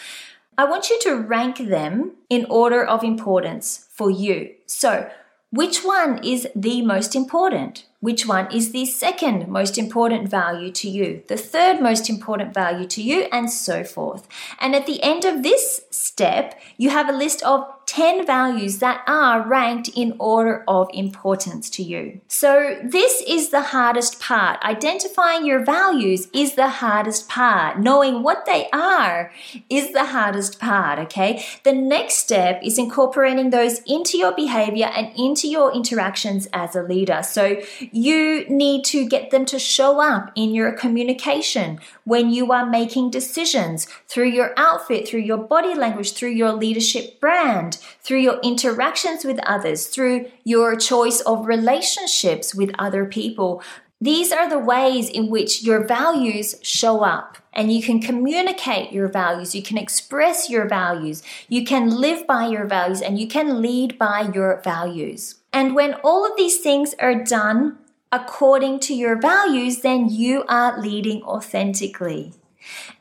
I 0.56 0.64
want 0.64 0.88
you 0.88 0.98
to 1.02 1.16
rank 1.16 1.58
them 1.58 2.12
in 2.30 2.46
order 2.48 2.82
of 2.82 3.04
importance 3.04 3.86
for 3.90 4.10
you. 4.10 4.54
So, 4.64 5.10
which 5.50 5.84
one 5.84 6.24
is 6.24 6.48
the 6.56 6.80
most 6.80 7.14
important? 7.14 7.84
Which 8.02 8.26
one 8.26 8.52
is 8.52 8.72
the 8.72 8.84
second 8.84 9.46
most 9.46 9.78
important 9.78 10.28
value 10.28 10.72
to 10.72 10.90
you? 10.90 11.22
The 11.28 11.36
third 11.36 11.80
most 11.80 12.10
important 12.10 12.52
value 12.52 12.84
to 12.88 13.00
you, 13.00 13.28
and 13.30 13.48
so 13.48 13.84
forth. 13.84 14.26
And 14.60 14.74
at 14.74 14.86
the 14.86 15.00
end 15.04 15.24
of 15.24 15.44
this 15.44 15.82
step, 15.92 16.60
you 16.76 16.90
have 16.90 17.08
a 17.08 17.12
list 17.12 17.44
of 17.44 17.64
10 17.86 18.26
values 18.26 18.78
that 18.78 19.02
are 19.06 19.46
ranked 19.46 19.90
in 19.94 20.16
order 20.18 20.64
of 20.66 20.88
importance 20.94 21.68
to 21.68 21.82
you. 21.82 22.20
So, 22.26 22.78
this 22.82 23.22
is 23.28 23.50
the 23.50 23.60
hardest 23.60 24.18
part. 24.18 24.62
Identifying 24.62 25.44
your 25.44 25.62
values 25.64 26.28
is 26.32 26.54
the 26.54 26.68
hardest 26.68 27.28
part. 27.28 27.78
Knowing 27.78 28.22
what 28.22 28.46
they 28.46 28.68
are 28.72 29.30
is 29.68 29.92
the 29.92 30.06
hardest 30.06 30.58
part, 30.58 31.00
okay? 31.00 31.44
The 31.64 31.72
next 31.72 32.14
step 32.14 32.60
is 32.62 32.78
incorporating 32.78 33.50
those 33.50 33.80
into 33.80 34.16
your 34.16 34.32
behavior 34.32 34.86
and 34.86 35.12
into 35.16 35.46
your 35.48 35.74
interactions 35.74 36.48
as 36.52 36.74
a 36.74 36.82
leader. 36.82 37.22
So, 37.22 37.60
you 37.92 38.46
need 38.48 38.84
to 38.86 39.06
get 39.06 39.30
them 39.30 39.44
to 39.46 39.58
show 39.58 40.00
up 40.00 40.32
in 40.34 40.54
your 40.54 40.72
communication 40.72 41.78
when 42.04 42.30
you 42.30 42.50
are 42.52 42.66
making 42.66 43.10
decisions 43.10 43.86
through 44.08 44.28
your 44.28 44.52
outfit, 44.56 45.06
through 45.06 45.20
your 45.20 45.38
body 45.38 45.74
language, 45.74 46.12
through 46.12 46.30
your 46.30 46.52
leadership 46.52 47.20
brand 47.20 47.78
through 48.02 48.20
your 48.20 48.40
interactions 48.42 49.24
with 49.24 49.38
others, 49.46 49.86
through 49.86 50.26
your 50.44 50.76
choice 50.76 51.20
of 51.20 51.46
relationships 51.46 52.54
with 52.54 52.70
other 52.78 53.04
people. 53.04 53.62
These 54.00 54.32
are 54.32 54.48
the 54.48 54.58
ways 54.58 55.08
in 55.08 55.30
which 55.30 55.62
your 55.62 55.86
values 55.86 56.56
show 56.62 57.02
up. 57.02 57.38
And 57.52 57.72
you 57.72 57.82
can 57.82 58.00
communicate 58.00 58.92
your 58.92 59.08
values, 59.08 59.54
you 59.54 59.62
can 59.62 59.76
express 59.76 60.48
your 60.48 60.66
values, 60.66 61.22
you 61.48 61.64
can 61.64 61.90
live 61.90 62.26
by 62.26 62.46
your 62.46 62.64
values, 62.64 63.02
and 63.02 63.20
you 63.20 63.28
can 63.28 63.60
lead 63.60 63.98
by 63.98 64.30
your 64.34 64.62
values. 64.64 65.36
And 65.52 65.74
when 65.74 65.94
all 66.02 66.24
of 66.24 66.34
these 66.38 66.58
things 66.58 66.94
are 66.98 67.22
done 67.22 67.76
according 68.12 68.78
to 68.80 68.94
your 68.94 69.18
values, 69.18 69.80
then 69.80 70.08
you 70.10 70.44
are 70.46 70.78
leading 70.78 71.22
authentically. 71.22 72.34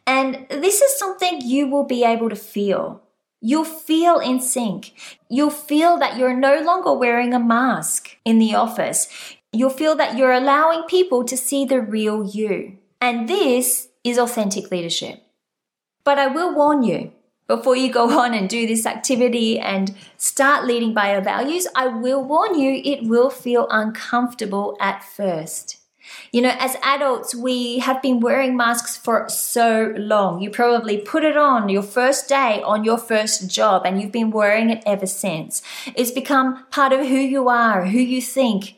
And 0.08 0.47
this 0.50 0.82
is 0.82 0.97
something 0.97 1.41
you 1.41 1.67
will 1.67 1.84
be 1.84 2.04
able 2.04 2.30
to 2.30 2.36
feel. 2.36 3.04
You'll 3.41 3.65
feel 3.65 4.19
in 4.19 4.39
sync. 4.39 4.93
You'll 5.30 5.50
feel 5.50 5.97
that 5.97 6.17
you're 6.17 6.36
no 6.36 6.62
longer 6.62 6.93
wearing 6.93 7.34
a 7.34 7.39
mask 7.39 8.17
in 8.24 8.39
the 8.39 8.56
office. 8.56 9.08
You'll 9.52 9.69
feel 9.69 9.95
that 9.95 10.17
you're 10.17 10.32
allowing 10.32 10.84
people 10.84 11.24
to 11.26 11.36
see 11.36 11.65
the 11.65 11.82
real 11.82 12.24
you. 12.24 12.78
And 13.02 13.28
this 13.28 13.89
is 14.04 14.17
authentic 14.17 14.71
leadership. 14.71 15.24
But 16.04 16.17
I 16.17 16.28
will 16.28 16.56
warn 16.56 16.84
you, 16.84 17.12
before 17.58 17.76
you 17.76 17.92
go 17.92 18.18
on 18.18 18.34
and 18.34 18.48
do 18.48 18.66
this 18.66 18.86
activity 18.86 19.60
and 19.60 19.94
start 20.16 20.66
leading 20.66 20.94
by 20.94 21.12
your 21.12 21.22
values, 21.22 21.68
I 21.76 21.88
will 21.88 22.24
warn 22.24 22.58
you 22.58 22.82
it 22.86 23.04
will 23.04 23.30
feel 23.30 23.68
uncomfortable 23.70 24.78
at 24.80 25.04
first. 25.04 25.78
You 26.32 26.42
know, 26.42 26.56
as 26.58 26.78
adults, 26.82 27.36
we 27.36 27.80
have 27.80 28.02
been 28.02 28.22
wearing 28.22 28.56
masks 28.56 28.96
for 28.96 29.28
so 29.28 29.94
long. 29.98 30.42
You 30.42 30.50
probably 30.50 30.98
put 30.98 31.26
it 31.26 31.36
on 31.36 31.68
your 31.68 31.84
first 31.84 32.30
day 32.30 32.62
on 32.64 32.86
your 32.86 32.98
first 32.98 33.50
job 33.50 33.86
and 33.86 34.02
you've 34.02 34.14
been 34.14 34.32
wearing 34.32 34.70
it 34.70 34.82
ever 34.86 35.06
since. 35.06 35.62
It's 35.94 36.12
become 36.12 36.66
part 36.72 36.94
of 36.94 37.02
who 37.02 37.18
you 37.18 37.50
are, 37.50 37.86
who 37.86 38.00
you 38.00 38.22
think, 38.22 38.76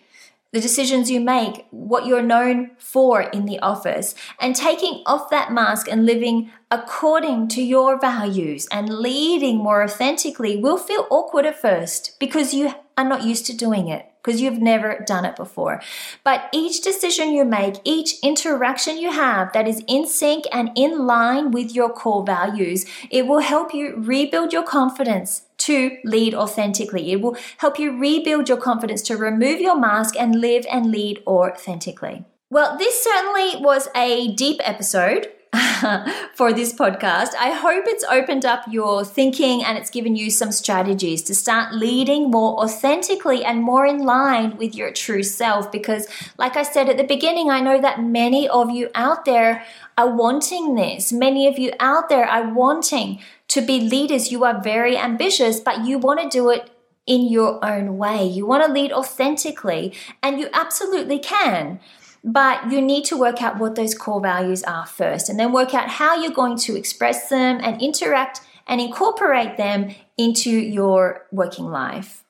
the 0.52 0.62
decisions 0.62 1.10
you 1.10 1.20
make, 1.20 1.66
what 1.72 2.06
you're 2.06 2.22
known 2.22 2.72
for 2.78 3.22
in 3.22 3.46
the 3.46 3.60
office, 3.60 4.14
and 4.40 4.56
taking 4.56 5.02
off 5.06 5.30
that 5.32 5.52
mask 5.52 5.88
and 5.88 6.06
living 6.06 6.52
according 6.74 7.48
to 7.48 7.62
your 7.62 8.00
values 8.00 8.68
and 8.72 8.90
leading 8.90 9.58
more 9.58 9.84
authentically 9.84 10.58
will 10.58 10.80
feel 10.80 11.06
awkward 11.12 11.46
at 11.46 11.62
first 11.62 12.20
because 12.20 12.52
you 12.52 12.74
are 12.98 13.08
not 13.08 13.24
used 13.24 13.46
to 13.46 13.56
doing 13.56 13.90
it 13.90 14.08
because 14.24 14.42
you've 14.42 14.58
never 14.58 15.04
done 15.06 15.24
it 15.24 15.36
before. 15.36 15.80
But 16.24 16.50
each 16.52 16.82
decision 16.82 17.32
you 17.32 17.46
make, 17.46 17.76
each 17.84 18.16
interaction 18.24 18.98
you 18.98 19.12
have 19.12 19.54
that 19.54 19.68
is 19.68 19.84
in 19.88 20.08
sync 20.08 20.46
and 20.52 20.72
in 20.76 21.06
line 21.06 21.52
with 21.52 21.76
your 21.76 21.94
core 21.94 22.26
values, 22.26 22.86
it 23.12 23.28
will 23.28 23.42
help 23.42 23.72
you 23.72 23.94
rebuild 23.96 24.52
your 24.52 24.64
confidence 24.64 25.44
to 25.60 25.98
lead 26.04 26.34
authentically. 26.34 27.12
It 27.12 27.22
will 27.22 27.38
help 27.58 27.78
you 27.78 27.96
rebuild 27.96 28.50
your 28.50 28.58
confidence 28.58 29.04
to 29.04 29.16
remove 29.16 29.62
your 29.62 29.78
mask 29.78 30.16
and 30.18 30.42
live 30.42 30.66
and 30.72 30.90
lead 30.90 31.22
authentically. 31.28 32.26
Well, 32.50 32.80
this 32.80 33.04
certainly 33.04 33.62
was 33.64 33.90
a 33.96 34.34
deep 34.34 34.60
episode 34.64 35.28
for 36.34 36.52
this 36.52 36.74
podcast. 36.74 37.36
I 37.40 37.52
hope 37.52 37.84
it's 37.86 38.04
opened 38.06 38.44
up 38.44 38.64
your 38.72 39.06
thinking 39.06 39.64
and 39.64 39.78
it's 39.78 39.92
given 39.92 40.16
you 40.16 40.32
some 40.32 40.52
strategies 40.52 41.22
to 41.24 41.36
start 41.36 41.76
leading 41.76 42.32
more 42.32 42.60
authentically 42.60 43.46
and 43.46 43.62
more 43.62 43.86
in 43.86 44.00
line 44.00 44.58
with 44.58 44.74
your 44.74 44.92
true 44.92 45.22
self. 45.22 45.72
Because, 45.72 46.08
like 46.40 46.58
I 46.58 46.64
said 46.64 46.90
at 46.90 46.98
the 46.98 47.04
beginning, 47.04 47.52
I 47.52 47.60
know 47.60 47.80
that 47.80 48.02
many 48.02 48.50
of 48.50 48.72
you 48.72 48.90
out 48.96 49.26
there 49.26 49.64
are 49.96 50.16
wanting 50.16 50.74
this. 50.74 51.14
Many 51.14 51.48
of 51.48 51.60
you 51.60 51.72
out 51.80 52.10
there 52.10 52.26
are 52.26 52.52
wanting 52.52 53.20
to 53.50 53.62
be 53.62 53.80
leaders. 53.80 54.32
You 54.32 54.44
are 54.46 54.60
very 54.60 54.98
ambitious, 54.98 55.60
but 55.60 55.86
you 55.86 56.00
want 56.00 56.20
to 56.20 56.30
do 56.30 56.50
it 56.50 56.72
in 57.06 57.28
your 57.30 57.64
own 57.64 58.00
way. 58.00 58.26
You 58.26 58.48
want 58.48 58.66
to 58.66 58.72
lead 58.72 58.92
authentically, 58.92 59.94
and 60.24 60.40
you 60.40 60.50
absolutely 60.52 61.20
can. 61.20 61.80
But 62.24 62.72
you 62.72 62.82
need 62.82 63.04
to 63.06 63.18
work 63.18 63.42
out 63.42 63.60
what 63.60 63.76
those 63.76 63.96
core 63.96 64.22
values 64.22 64.64
are 64.64 64.86
first, 64.86 65.30
and 65.30 65.38
then 65.38 65.52
work 65.52 65.74
out 65.74 65.90
how 65.90 66.16
you're 66.22 66.32
going 66.32 66.58
to 66.60 66.76
express 66.76 67.30
them 67.30 67.60
and 67.62 67.82
interact 67.82 68.42
and 68.66 68.80
incorporate 68.80 69.58
them 69.58 69.94
into 70.18 70.50
your 70.50 71.26
working 71.32 71.66
life. 71.66 72.24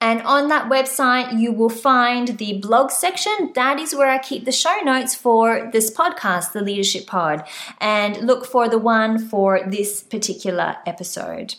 And 0.02 0.22
on 0.22 0.48
that 0.48 0.70
website, 0.70 1.38
you 1.38 1.52
will 1.52 1.68
find 1.68 2.38
the 2.38 2.58
blog 2.60 2.90
section. 2.90 3.52
That 3.56 3.80
is 3.80 3.94
where 3.94 4.10
I 4.10 4.18
keep 4.18 4.46
the 4.46 4.52
show 4.54 4.80
notes 4.82 5.14
for 5.14 5.70
this 5.74 5.92
podcast, 5.92 6.54
the 6.54 6.62
Leadership 6.62 7.06
Pod. 7.06 7.44
And 7.82 8.26
look 8.26 8.46
for 8.46 8.70
the 8.70 8.80
one 8.80 9.20
for 9.20 9.60
this 9.68 10.02
particular 10.02 10.78
episode. 10.86 11.56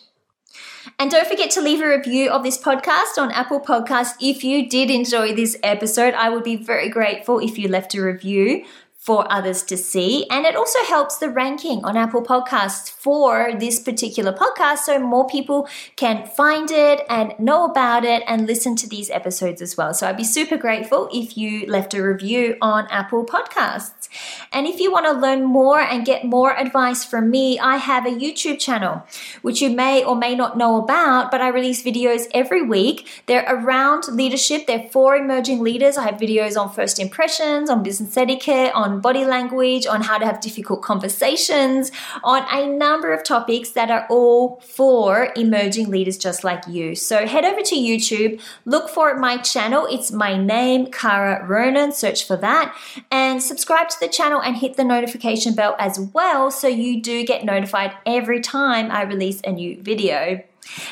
And 1.00 1.10
don't 1.10 1.26
forget 1.26 1.50
to 1.52 1.62
leave 1.62 1.80
a 1.80 1.88
review 1.88 2.28
of 2.28 2.42
this 2.42 2.58
podcast 2.58 3.16
on 3.16 3.30
Apple 3.30 3.58
Podcast. 3.58 4.16
If 4.20 4.44
you 4.44 4.68
did 4.68 4.90
enjoy 4.90 5.34
this 5.34 5.56
episode, 5.62 6.12
I 6.12 6.28
would 6.28 6.44
be 6.44 6.56
very 6.56 6.90
grateful 6.90 7.38
if 7.38 7.56
you 7.56 7.68
left 7.68 7.94
a 7.94 8.02
review 8.02 8.66
for 9.00 9.24
others 9.32 9.62
to 9.62 9.78
see. 9.78 10.26
And 10.28 10.44
it 10.44 10.54
also 10.54 10.78
helps 10.84 11.16
the 11.16 11.30
ranking 11.30 11.82
on 11.86 11.96
Apple 11.96 12.22
Podcasts 12.22 12.90
for 12.90 13.50
this 13.58 13.80
particular 13.80 14.30
podcast 14.30 14.80
so 14.80 14.98
more 14.98 15.26
people 15.26 15.66
can 15.96 16.26
find 16.26 16.70
it 16.70 17.00
and 17.08 17.34
know 17.38 17.64
about 17.64 18.04
it 18.04 18.22
and 18.26 18.46
listen 18.46 18.76
to 18.76 18.86
these 18.86 19.08
episodes 19.08 19.62
as 19.62 19.74
well. 19.74 19.94
So 19.94 20.06
I'd 20.06 20.18
be 20.18 20.24
super 20.24 20.58
grateful 20.58 21.08
if 21.14 21.38
you 21.38 21.64
left 21.66 21.94
a 21.94 22.02
review 22.02 22.58
on 22.60 22.86
Apple 22.90 23.24
Podcasts. 23.24 24.10
And 24.52 24.66
if 24.66 24.78
you 24.78 24.92
want 24.92 25.06
to 25.06 25.12
learn 25.12 25.44
more 25.44 25.80
and 25.80 26.04
get 26.04 26.26
more 26.26 26.54
advice 26.54 27.02
from 27.02 27.30
me, 27.30 27.58
I 27.58 27.76
have 27.76 28.04
a 28.04 28.10
YouTube 28.10 28.58
channel, 28.58 29.02
which 29.40 29.62
you 29.62 29.70
may 29.70 30.04
or 30.04 30.14
may 30.14 30.34
not 30.34 30.58
know 30.58 30.76
about, 30.76 31.30
but 31.30 31.40
I 31.40 31.48
release 31.48 31.82
videos 31.82 32.26
every 32.34 32.60
week. 32.60 33.08
They're 33.24 33.46
around 33.48 34.08
leadership. 34.08 34.66
They're 34.66 34.90
for 34.92 35.16
emerging 35.16 35.60
leaders. 35.60 35.96
I 35.96 36.04
have 36.04 36.20
videos 36.20 36.60
on 36.60 36.70
first 36.70 36.98
impressions, 36.98 37.70
on 37.70 37.82
business 37.82 38.14
etiquette, 38.14 38.74
on 38.74 38.89
body 38.98 39.24
language, 39.24 39.86
on 39.86 40.02
how 40.02 40.18
to 40.18 40.26
have 40.26 40.40
difficult 40.40 40.82
conversations, 40.82 41.92
on 42.24 42.44
a 42.50 42.66
number 42.66 43.12
of 43.12 43.22
topics 43.22 43.70
that 43.70 43.90
are 43.90 44.06
all 44.10 44.60
for 44.60 45.32
emerging 45.36 45.90
leaders 45.90 46.18
just 46.18 46.42
like 46.42 46.66
you. 46.66 46.94
So 46.94 47.26
head 47.26 47.44
over 47.44 47.60
to 47.60 47.76
YouTube, 47.76 48.40
look 48.64 48.88
for 48.88 49.16
my 49.16 49.36
channel. 49.36 49.86
It's 49.90 50.10
my 50.10 50.36
name, 50.36 50.86
Kara 50.86 51.46
Ronan. 51.46 51.92
Search 51.92 52.26
for 52.26 52.36
that 52.38 52.74
and 53.10 53.42
subscribe 53.42 53.88
to 53.90 54.00
the 54.00 54.08
channel 54.08 54.40
and 54.40 54.56
hit 54.56 54.76
the 54.76 54.84
notification 54.84 55.54
bell 55.54 55.76
as 55.78 56.00
well 56.00 56.50
so 56.50 56.66
you 56.66 57.02
do 57.02 57.24
get 57.24 57.44
notified 57.44 57.92
every 58.06 58.40
time 58.40 58.90
I 58.90 59.02
release 59.02 59.40
a 59.44 59.52
new 59.52 59.80
video. 59.82 60.42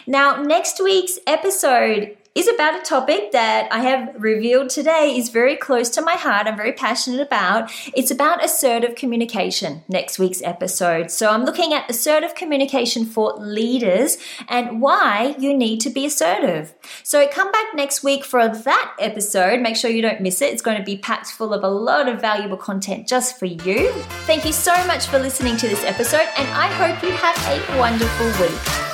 Now, 0.07 0.43
next 0.43 0.83
week's 0.83 1.19
episode 1.27 2.17
is 2.39 2.47
about 2.47 2.79
a 2.79 2.83
topic 2.83 3.33
that 3.33 3.67
I 3.73 3.81
have 3.81 4.15
revealed 4.17 4.71
today 4.71 5.17
is 5.17 5.29
very 5.29 5.57
close 5.57 5.91
to 5.91 6.01
my 6.01 6.13
heart. 6.13 6.47
I'm 6.47 6.57
very 6.57 6.73
passionate 6.73 7.21
about. 7.21 7.73
It's 7.95 8.13
about 8.13 8.45
assertive 8.45 8.95
communication, 8.95 9.83
next 9.89 10.21
week's 10.21 10.41
episode. 10.43 11.11
So 11.11 11.31
I'm 11.31 11.45
looking 11.45 11.73
at 11.73 11.91
assertive 11.91 12.37
communication 12.37 13.07
for 13.07 13.35
leaders 13.39 14.19
and 14.49 14.81
why 14.81 15.35
you 15.41 15.53
need 15.53 15.81
to 15.81 15.91
be 15.91 16.07
assertive. 16.07 16.75
So 17.03 17.27
come 17.27 17.51
back 17.51 17.75
next 17.75 18.05
week 18.05 18.25
for 18.25 18.49
that 18.49 18.95
episode. 19.01 19.61
Make 19.61 19.75
sure 19.75 19.91
you 19.91 20.03
don't 20.03 20.21
miss 20.21 20.41
it. 20.41 20.53
It's 20.53 20.63
going 20.63 20.79
to 20.79 20.85
be 20.85 20.97
packed 20.97 21.33
full 21.33 21.53
of 21.53 21.65
a 21.65 21.69
lot 21.69 22.09
of 22.09 22.21
valuable 22.21 22.57
content 22.57 23.09
just 23.09 23.37
for 23.37 23.47
you. 23.47 23.91
Thank 24.27 24.45
you 24.45 24.53
so 24.53 24.73
much 24.87 25.07
for 25.07 25.19
listening 25.19 25.57
to 25.57 25.67
this 25.67 25.83
episode, 25.83 26.29
and 26.37 26.49
I 26.51 26.69
hope 26.69 27.03
you 27.03 27.11
have 27.11 27.37
a 27.49 27.79
wonderful 27.81 28.27
week. 28.41 28.88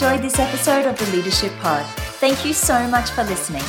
Enjoyed 0.00 0.22
this 0.22 0.38
episode 0.38 0.86
of 0.86 0.96
the 0.96 1.16
Leadership 1.16 1.52
Pod. 1.58 1.84
Thank 2.20 2.44
you 2.44 2.52
so 2.52 2.86
much 2.86 3.10
for 3.10 3.24
listening. 3.24 3.64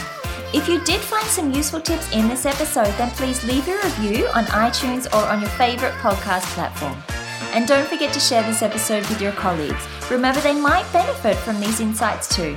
If 0.54 0.70
you 0.70 0.80
did 0.84 1.02
find 1.02 1.26
some 1.26 1.52
useful 1.52 1.82
tips 1.82 2.12
in 2.12 2.28
this 2.28 2.46
episode, 2.46 2.94
then 3.00 3.10
please 3.16 3.44
leave 3.46 3.68
a 3.68 3.76
review 3.84 4.28
on 4.36 4.46
iTunes 4.46 5.12
or 5.12 5.28
on 5.28 5.42
your 5.42 5.50
favorite 5.50 5.94
podcast 5.94 6.44
platform. 6.54 6.96
And 7.56 7.68
don't 7.68 7.88
forget 7.88 8.14
to 8.14 8.20
share 8.20 8.44
this 8.44 8.62
episode 8.62 9.10
with 9.10 9.20
your 9.20 9.32
colleagues. 9.32 9.88
Remember, 10.12 10.40
they 10.42 10.54
might 10.54 10.86
benefit 10.94 11.36
from 11.36 11.60
these 11.60 11.80
insights 11.80 12.28
too. 12.28 12.56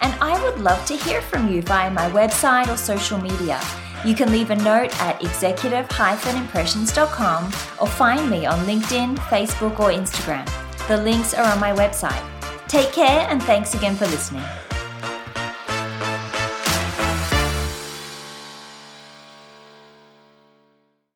And 0.00 0.14
I 0.22 0.42
would 0.42 0.60
love 0.60 0.86
to 0.86 0.96
hear 0.96 1.20
from 1.20 1.52
you 1.52 1.60
via 1.60 1.90
my 1.90 2.08
website 2.08 2.68
or 2.68 2.78
social 2.78 3.20
media. 3.20 3.60
You 4.06 4.14
can 4.14 4.32
leave 4.32 4.50
a 4.50 4.56
note 4.56 4.98
at 5.02 5.22
executive-impressions.com 5.22 7.44
or 7.44 7.86
find 7.86 8.30
me 8.30 8.46
on 8.46 8.60
LinkedIn, 8.60 9.18
Facebook, 9.28 9.78
or 9.78 9.90
Instagram. 9.90 10.48
The 10.88 10.96
links 10.96 11.34
are 11.34 11.44
on 11.44 11.60
my 11.60 11.72
website. 11.72 12.33
Take 12.74 12.92
care 12.92 13.24
and 13.30 13.40
thanks 13.40 13.72
again 13.74 13.94
for 13.94 14.06
listening. 14.06 14.42